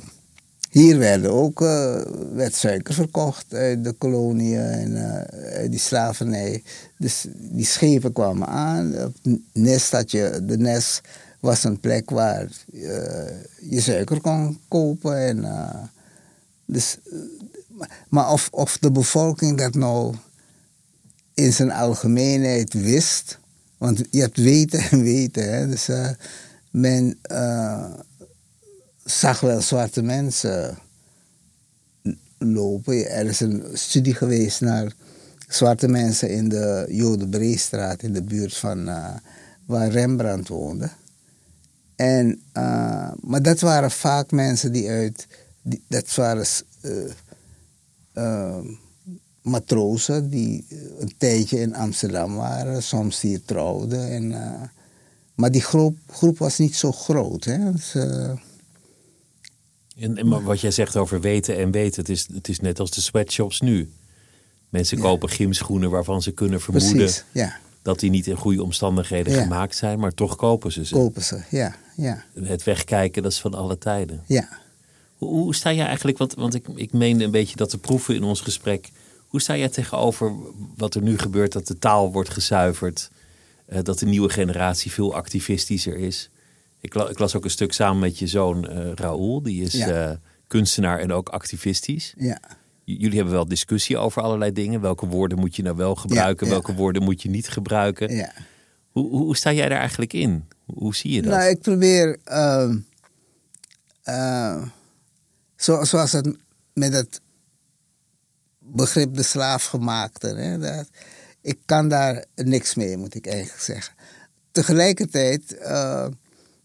[0.70, 2.00] hier werden ook, uh,
[2.32, 4.96] werd suiker verkocht uit de koloniën en
[5.52, 6.62] uit die slavernij.
[6.98, 9.04] Dus die schepen kwamen aan.
[9.04, 9.16] Op
[9.52, 11.00] Nes had je, de Nes
[11.40, 12.48] was een plek waar
[13.60, 15.18] je suiker kon kopen.
[15.18, 15.44] En,
[16.64, 16.96] dus,
[18.08, 20.14] maar of, of de bevolking dat nou
[21.34, 23.39] in zijn algemeenheid wist
[23.80, 25.52] want je hebt weten en weten.
[25.52, 25.68] Hè?
[25.68, 26.10] Dus uh,
[26.70, 27.92] men uh,
[29.04, 30.78] zag wel zwarte mensen
[32.38, 33.10] lopen.
[33.10, 34.92] Er is een studie geweest naar
[35.48, 39.14] zwarte mensen in de Jodenbreestraat in de buurt van uh,
[39.66, 40.90] waar Rembrandt woonde.
[41.96, 42.42] En,
[43.20, 45.26] maar dat waren vaak mensen die uit,
[45.62, 46.46] die, dat waren
[49.42, 54.10] matrozen die eh, een tijdje in Amsterdam waren, soms hier trouwden.
[54.10, 54.62] En, uh,
[55.34, 57.44] maar die groep, groep was niet zo groot.
[57.44, 57.72] Hè?
[57.72, 58.30] Dus, uh,
[59.96, 62.80] en, en, maar wat jij zegt over weten en weten, het is, het is net
[62.80, 63.90] als de sweatshops nu.
[64.68, 65.02] Mensen ja.
[65.02, 67.56] kopen gymschoenen waarvan ze kunnen vermoeden Precies, ja.
[67.82, 69.42] dat die niet in goede omstandigheden ja.
[69.42, 70.94] gemaakt zijn, maar toch kopen ze ze.
[70.94, 71.76] Kopen ze, ja.
[71.96, 72.24] ja.
[72.42, 74.22] Het wegkijken, dat is van alle tijden.
[74.26, 74.48] Ja.
[75.16, 78.14] Hoe, hoe sta je eigenlijk, want, want ik, ik meende een beetje dat de proeven
[78.14, 78.90] in ons gesprek
[79.30, 80.32] hoe sta jij tegenover
[80.76, 83.10] wat er nu gebeurt, dat de taal wordt gezuiverd,
[83.68, 86.30] uh, dat de nieuwe generatie veel activistischer is?
[86.80, 90.10] Ik, ik, las ook een stuk samen met je zoon uh, Raoul, die is ja.
[90.10, 90.16] uh,
[90.46, 92.14] kunstenaar en ook activistisch.
[92.16, 92.40] Ja.
[92.84, 94.80] Jullie hebben wel discussie over allerlei dingen.
[94.80, 98.14] Welke woorden moet je nou wel gebruiken, ja, welke woorden moet je niet gebruiken?
[98.14, 98.32] Ja.
[98.90, 100.44] Hoe, hoe, hoe, sta jij daar eigenlijk in?
[100.64, 101.32] Hoe zie je dat?
[101.32, 102.18] Nou, ik probeer,
[105.56, 106.36] zo, zoals het
[106.72, 107.20] met het
[108.72, 110.26] begrip de slaafgemaakte.
[110.26, 110.58] Hè?
[110.58, 110.88] Dat,
[111.40, 113.94] ik kan daar niks mee, moet ik eigenlijk zeggen.
[114.52, 116.06] Tegelijkertijd, uh,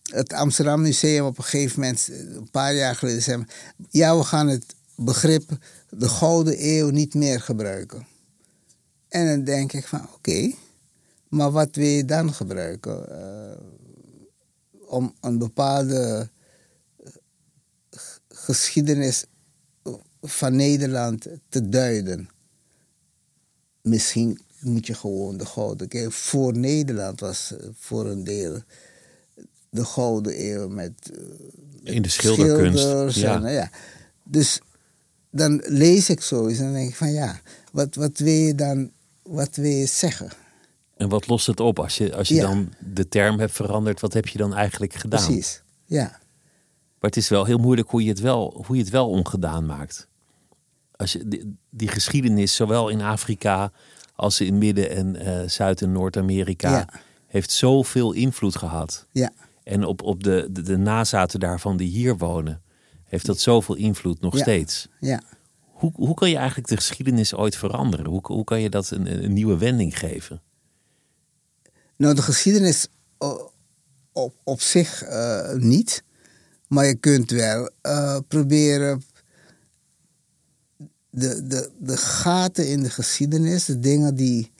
[0.03, 3.45] het Amsterdam Museum op een gegeven moment, een paar jaar geleden, zei:
[3.89, 5.57] Ja, we gaan het begrip
[5.89, 8.07] de Gouden Eeuw niet meer gebruiken.
[9.09, 10.51] En dan denk ik van oké,
[11.27, 13.05] maar wat wil je dan gebruiken?
[13.09, 13.57] Uh,
[14.87, 16.29] om een bepaalde
[18.29, 19.25] geschiedenis
[20.25, 22.29] van Nederland te duiden.
[23.81, 26.09] Misschien moet je gewoon de Gouden Eeuw.
[26.09, 28.61] Voor Nederland was eh, voor een deel
[29.69, 31.11] de Gouden Eeuw met.
[31.83, 33.17] In de schilderkunst.
[33.17, 33.43] Ja.
[33.43, 33.69] En, ja.
[34.23, 34.61] Dus
[35.29, 37.39] dan lees ik zoiets en dan denk ik van ja,
[37.71, 38.91] wat, wat wil je dan
[39.23, 40.29] wat wil je zeggen?
[40.97, 42.41] En wat lost het op als je, als je ja.
[42.41, 43.99] dan de term hebt veranderd?
[43.99, 45.25] Wat heb je dan eigenlijk gedaan?
[45.25, 46.19] Precies, ja.
[46.99, 49.65] Maar het is wel heel moeilijk hoe je het wel, hoe je het wel ongedaan
[49.65, 50.07] maakt
[50.95, 53.71] als je die, die, geschiedenis, zowel in Afrika
[54.15, 56.89] als in Midden- en uh, Zuid- en Noord-Amerika,
[57.27, 59.07] heeft zoveel invloed gehad.
[59.11, 59.31] Ja,
[59.63, 62.61] En op, op de, de, de nazaten daarvan die hier wonen,
[63.03, 64.41] heeft dat zoveel invloed nog Ja.
[64.41, 64.87] steeds.
[64.99, 65.21] ja.
[65.75, 68.05] Hoe, hoe kan je eigenlijk de geschiedenis ooit veranderen?
[68.05, 70.41] Hoe, hoe kan je dat een, een nieuwe wending geven?
[71.97, 72.87] Nou, de geschiedenis
[73.17, 73.51] o-
[74.11, 76.03] op, op zich eh, niet.
[76.67, 79.03] Maar je kunt wel eh, proberen
[81.15, 84.51] de, de, de gaten in de geschiedenis, de dingen die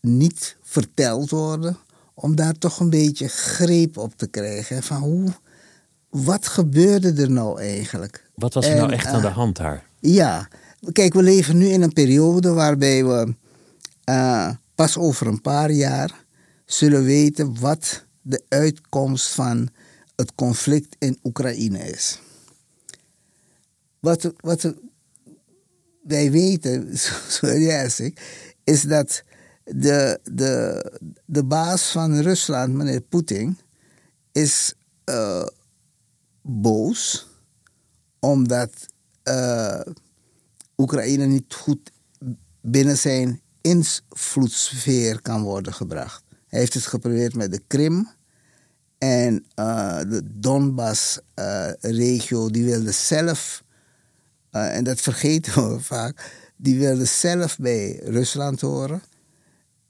[0.00, 1.76] niet verteld worden,
[2.14, 4.82] om daar toch een beetje greep op te krijgen.
[4.82, 5.32] Van hoe,
[6.08, 8.30] wat gebeurde er nou eigenlijk?
[8.34, 9.86] Wat was er nou echt aan de eh, hand daar?
[10.00, 10.48] Ja,
[10.92, 13.34] kijk, we leven nu in een periode waarbij we
[14.04, 16.24] eh, pas over een paar jaar
[16.64, 19.68] zullen weten wat de uitkomst van
[20.16, 22.20] het conflict in Oekraïne is.
[24.00, 24.74] Wat, wat
[26.06, 26.98] wij weten,
[27.28, 28.20] zoals ik,
[28.64, 29.22] is dat
[29.64, 30.84] de, de,
[31.24, 33.58] de baas van Rusland, meneer Poetin,
[34.32, 35.46] is eh,
[36.42, 37.28] boos
[38.18, 38.70] omdat
[39.22, 39.80] eh,
[40.76, 41.90] Oekraïne niet goed
[42.60, 46.24] binnen zijn invloedssfeer kan worden gebracht.
[46.46, 48.08] Hij heeft het geprobeerd met de Krim
[48.98, 53.64] en eh, de Donbass-regio, die wilde zelf,
[54.50, 59.02] en dat vergeten we vaak, die wilde zelf bij Rusland horen.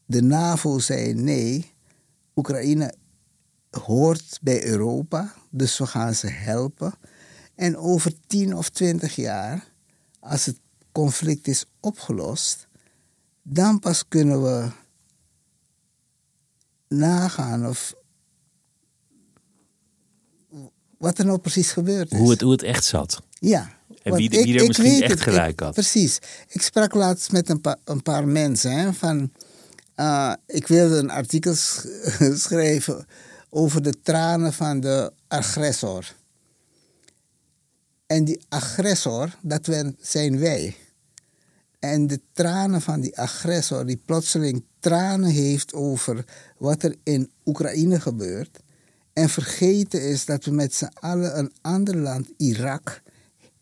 [0.04, 1.72] De NAVO zei nee,
[2.36, 2.94] Oekraïne
[3.70, 6.94] hoort bij Europa, dus we gaan ze helpen.
[7.54, 9.72] En over tien of twintig jaar,
[10.20, 10.60] als het
[10.92, 12.68] conflict is opgelost,
[13.42, 14.70] dan pas kunnen we
[16.88, 17.94] nagaan of
[20.98, 22.18] wat er nou precies gebeurd is.
[22.18, 23.22] Hoe het, hoe het echt zat.
[23.30, 23.75] Ja.
[24.06, 25.72] En wie- er ik misschien weet echt gelijk Ik- had.
[25.74, 26.18] Precies.
[26.48, 28.70] Ik sprak laatst met een, pa- een paar mensen.
[28.70, 29.32] Hè, van,
[29.94, 31.84] eh, ik wilde een artikel sch-
[32.44, 33.06] schrijven
[33.50, 36.14] over de tranen van de agressor.
[38.06, 39.68] En die agressor, dat
[40.00, 40.76] zijn wij.
[41.78, 46.24] En de tranen van die agressor, die plotseling tranen heeft over
[46.58, 48.58] wat er in Oekraïne gebeurt.
[49.12, 53.02] En vergeten is dat we met z'n allen een ander land, Irak,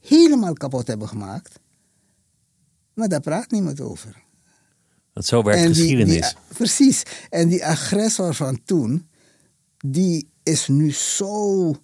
[0.09, 1.59] helemaal kapot hebben gemaakt.
[2.95, 4.23] Maar daar praat niemand over.
[5.13, 6.29] Want zo werkt En geschiedenis.
[6.29, 7.03] die- precies.
[7.31, 9.09] En die agressor van toen,
[9.87, 11.75] die is nu zo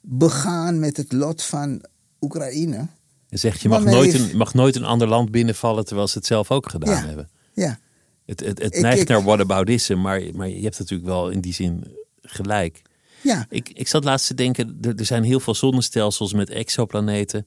[0.00, 1.84] begaan met het lot van
[2.20, 2.86] Oekraïne.
[3.28, 6.18] Je zegt, je mag nooit, heeft- een, mag nooit een ander land binnenvallen terwijl ze
[6.18, 7.06] het zelf ook gedaan Ja.
[7.06, 7.28] hebben.
[7.54, 7.78] Ja,
[8.26, 11.52] Het, het, het neigt ik- naar whataboutism, maar, maar je hebt natuurlijk wel in die
[11.52, 12.82] zin gelijk.
[13.22, 17.46] ja, Ik, ik zat laatst te denken, er, er zijn heel veel zonnestelsels met exoplaneten.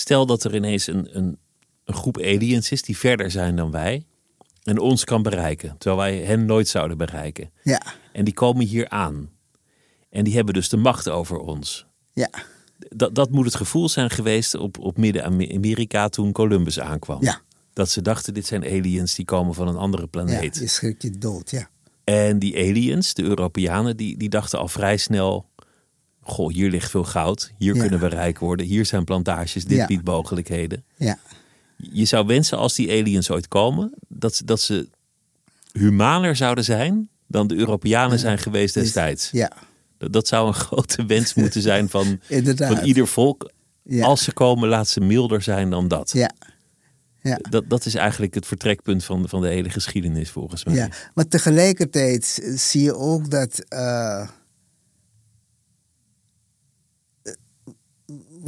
[0.00, 1.38] Stel dat er ineens een, een,
[1.84, 4.06] een groep aliens is die verder zijn dan wij
[4.62, 7.50] en ons kan bereiken, terwijl wij hen nooit zouden bereiken.
[7.62, 7.82] ja,
[8.12, 9.30] En die komen hier aan.
[10.10, 11.86] En die hebben dus de macht over ons.
[12.12, 12.30] ja,
[12.88, 17.22] Dat, dat moet het gevoel zijn geweest op, op Midden-Amerika toen Columbus aankwam.
[17.22, 17.40] ja.
[17.72, 20.08] Dat ze dachten, dit zijn aliens die komen van een andere ja.
[20.08, 20.56] planeet.
[20.56, 21.70] Je schrikt je dood, ja.
[22.04, 25.46] En die aliens, de Europeanen, die, die dachten al vrij snel...
[26.28, 27.52] Goh, hier ligt veel goud.
[27.58, 27.80] Hier Ja.
[27.80, 28.66] kunnen we rijk worden.
[28.66, 29.64] Hier zijn plantages.
[29.64, 29.86] Dit Ja.
[29.86, 30.84] biedt mogelijkheden.
[30.96, 31.18] Ja,
[31.76, 33.92] Je zou wensen als die aliens ooit komen...
[34.08, 34.88] dat, ze- dat ze
[35.72, 39.30] humaner zouden zijn dan de Europeanen zijn geweest destijds.
[39.30, 39.52] ja,
[39.98, 42.20] Dat, dat zou een grote wens moeten zijn van,
[42.56, 43.50] van ieder volk.
[43.82, 44.04] Ja.
[44.06, 46.10] Als ze komen, laat ze milder zijn dan dat.
[46.12, 46.30] Ja,
[47.22, 47.38] ja.
[47.50, 50.74] Dat, dat is eigenlijk het vertrekpunt van, van de hele geschiedenis volgens mij.
[50.74, 52.24] Ja, maar tegelijkertijd
[52.56, 53.58] zie je ook dat.
[53.68, 54.28] eh,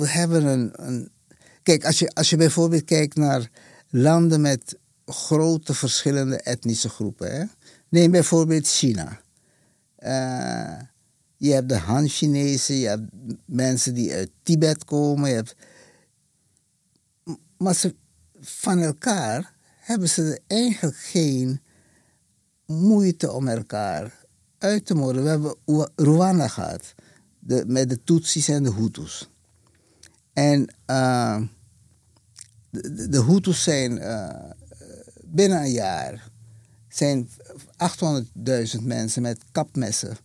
[0.01, 0.45] we hebben
[0.87, 1.11] een.
[1.63, 3.51] Kijk, als je, als je bijvoorbeeld kijkt naar
[3.89, 7.37] landen met grote verschillende etnische groepen.
[7.37, 7.45] Hè?
[7.89, 9.21] Neem bijvoorbeeld China.
[9.97, 10.81] Eh,
[11.37, 13.11] je hebt de Han-Chinezen, je hebt
[13.45, 15.29] mensen die uit Tibet komen.
[15.29, 15.57] Je hebt,
[17.57, 17.77] maar
[18.41, 21.61] van elkaar hebben ze eigenlijk geen
[22.67, 24.25] moeite om elkaar
[24.59, 25.23] uit te moorden.
[25.23, 25.57] We hebben
[25.97, 26.95] Rwanda gehad,
[27.39, 29.31] de, met de Tutsis en de Hutus.
[30.41, 31.43] En eh,
[32.71, 34.51] de, de- de Hutus zijn eh,
[35.25, 36.31] binnen een jaar
[36.89, 37.29] zijn
[38.77, 40.17] 800.000 mensen met kapmessen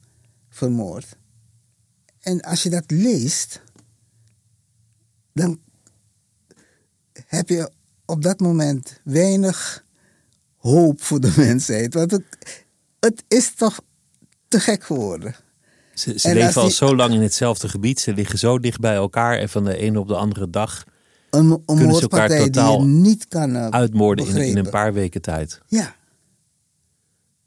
[0.49, 1.17] vermoord.
[2.19, 3.61] En als je dat leest,
[5.33, 5.59] dan
[7.25, 7.71] heb je
[8.05, 9.85] op dat moment weinig
[10.57, 11.93] hoop voor de mensheid.
[11.93, 12.23] Want het,
[12.99, 13.79] het is toch
[14.47, 15.35] te gek geworden.
[15.95, 17.99] Ze, ze En leven al die- zo lang in hetzelfde gebied.
[17.99, 19.37] Ze liggen zo dicht bij elkaar.
[19.37, 20.83] En van de ene op de andere dag
[21.29, 24.93] Een, een ze elkaar die totaal je niet kan eh, uitmoorden in, in een paar
[24.93, 25.61] weken tijd.
[25.67, 25.95] Ja.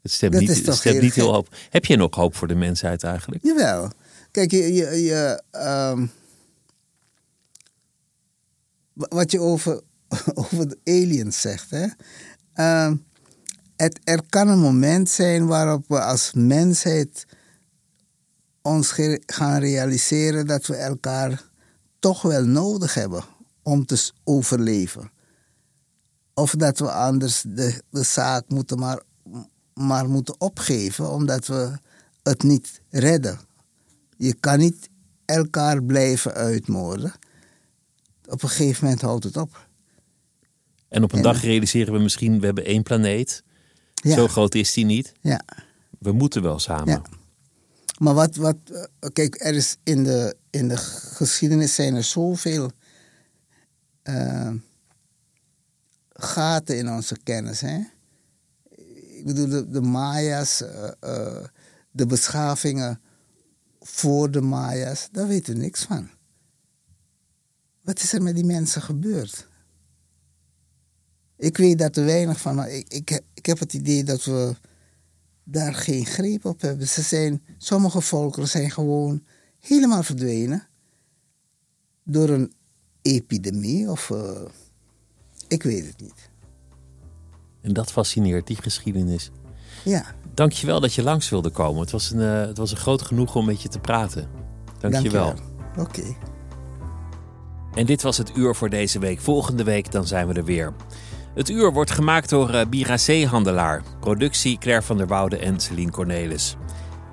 [0.01, 1.33] Het stemt, Dat niet, is het stemt heel niet heel gek?
[1.33, 1.55] hoop.
[1.69, 3.43] Heb je nog hoop voor de mensheid eigenlijk?
[3.43, 3.91] Jawel.
[4.31, 6.05] Kijk, je, je, je, ehm,
[8.93, 9.81] wa- wat je over,
[10.33, 11.69] over de aliens zegt.
[11.69, 11.85] Hè?
[12.53, 12.95] Ehm,
[13.75, 17.25] het, er kan een moment zijn waarop we als mensheid
[18.69, 18.95] ons
[19.25, 21.43] gaan realiseren dat we elkaar
[21.99, 23.23] toch wel nodig hebben
[23.63, 25.11] om te overleven.
[26.33, 29.01] Of dat we anders de, de zaak moeten maar,
[29.73, 31.71] maar moeten opgeven omdat we
[32.23, 33.39] het niet redden.
[34.17, 34.89] Je kan niet
[35.25, 37.13] elkaar blijven uitmoorden.
[38.27, 39.67] Op een gegeven moment houdt het op.
[40.87, 43.43] En op een En- dag realiseren we misschien, we hebben één planeet.
[43.93, 45.13] Ja, Zo groot is die niet.
[45.21, 45.41] ja,
[45.99, 46.87] We moeten wel samen.
[46.87, 47.01] ja.
[47.99, 52.71] Maar wat, wat eh, kijk, er is in de, in de geschiedenis zijn er zoveel
[54.01, 54.53] eh,
[56.13, 57.61] gaten in onze kennis.
[57.61, 57.79] Hè?
[59.17, 60.61] Ik bedoel, de, de Maya's,
[60.99, 61.43] eh,
[61.91, 63.01] de beschavingen
[63.79, 66.09] voor de Maya's, daar weten we niks van.
[67.81, 69.47] Wat is er met die mensen gebeurd?
[71.37, 74.55] Ik weet daar te weinig van, ik, ik, ik heb het idee dat we
[75.51, 76.87] daar geen greep op hebben.
[76.87, 79.23] Ze zijn, sommige volkeren zijn gewoon
[79.59, 80.67] helemaal verdwenen
[82.03, 82.53] door een
[83.01, 84.41] epidemie of eh,
[85.47, 86.29] ik weet het niet.
[87.61, 89.31] En dat fascineert, die geschiedenis.
[89.83, 91.81] Ja, Dankjewel dat je langs wilde komen.
[91.81, 94.27] Het was een, eh, het was een groot genoegen om met je te praten.
[94.79, 95.25] Dankjewel.
[95.25, 95.85] dankjewel.
[95.85, 96.15] Oké.
[97.73, 99.19] En dit was het uur voor deze week.
[99.21, 100.73] Volgende week dan zijn we er weer.
[101.33, 103.81] Het uur wordt gemaakt door uh, Bira Zeehandelaar.
[103.99, 106.55] Productie Claire van der Woude en Celine Cornelis.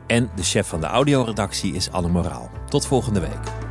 [0.07, 2.51] En de chef van de audioredactie is Anne Moraal.
[2.69, 3.66] Tot volgende week.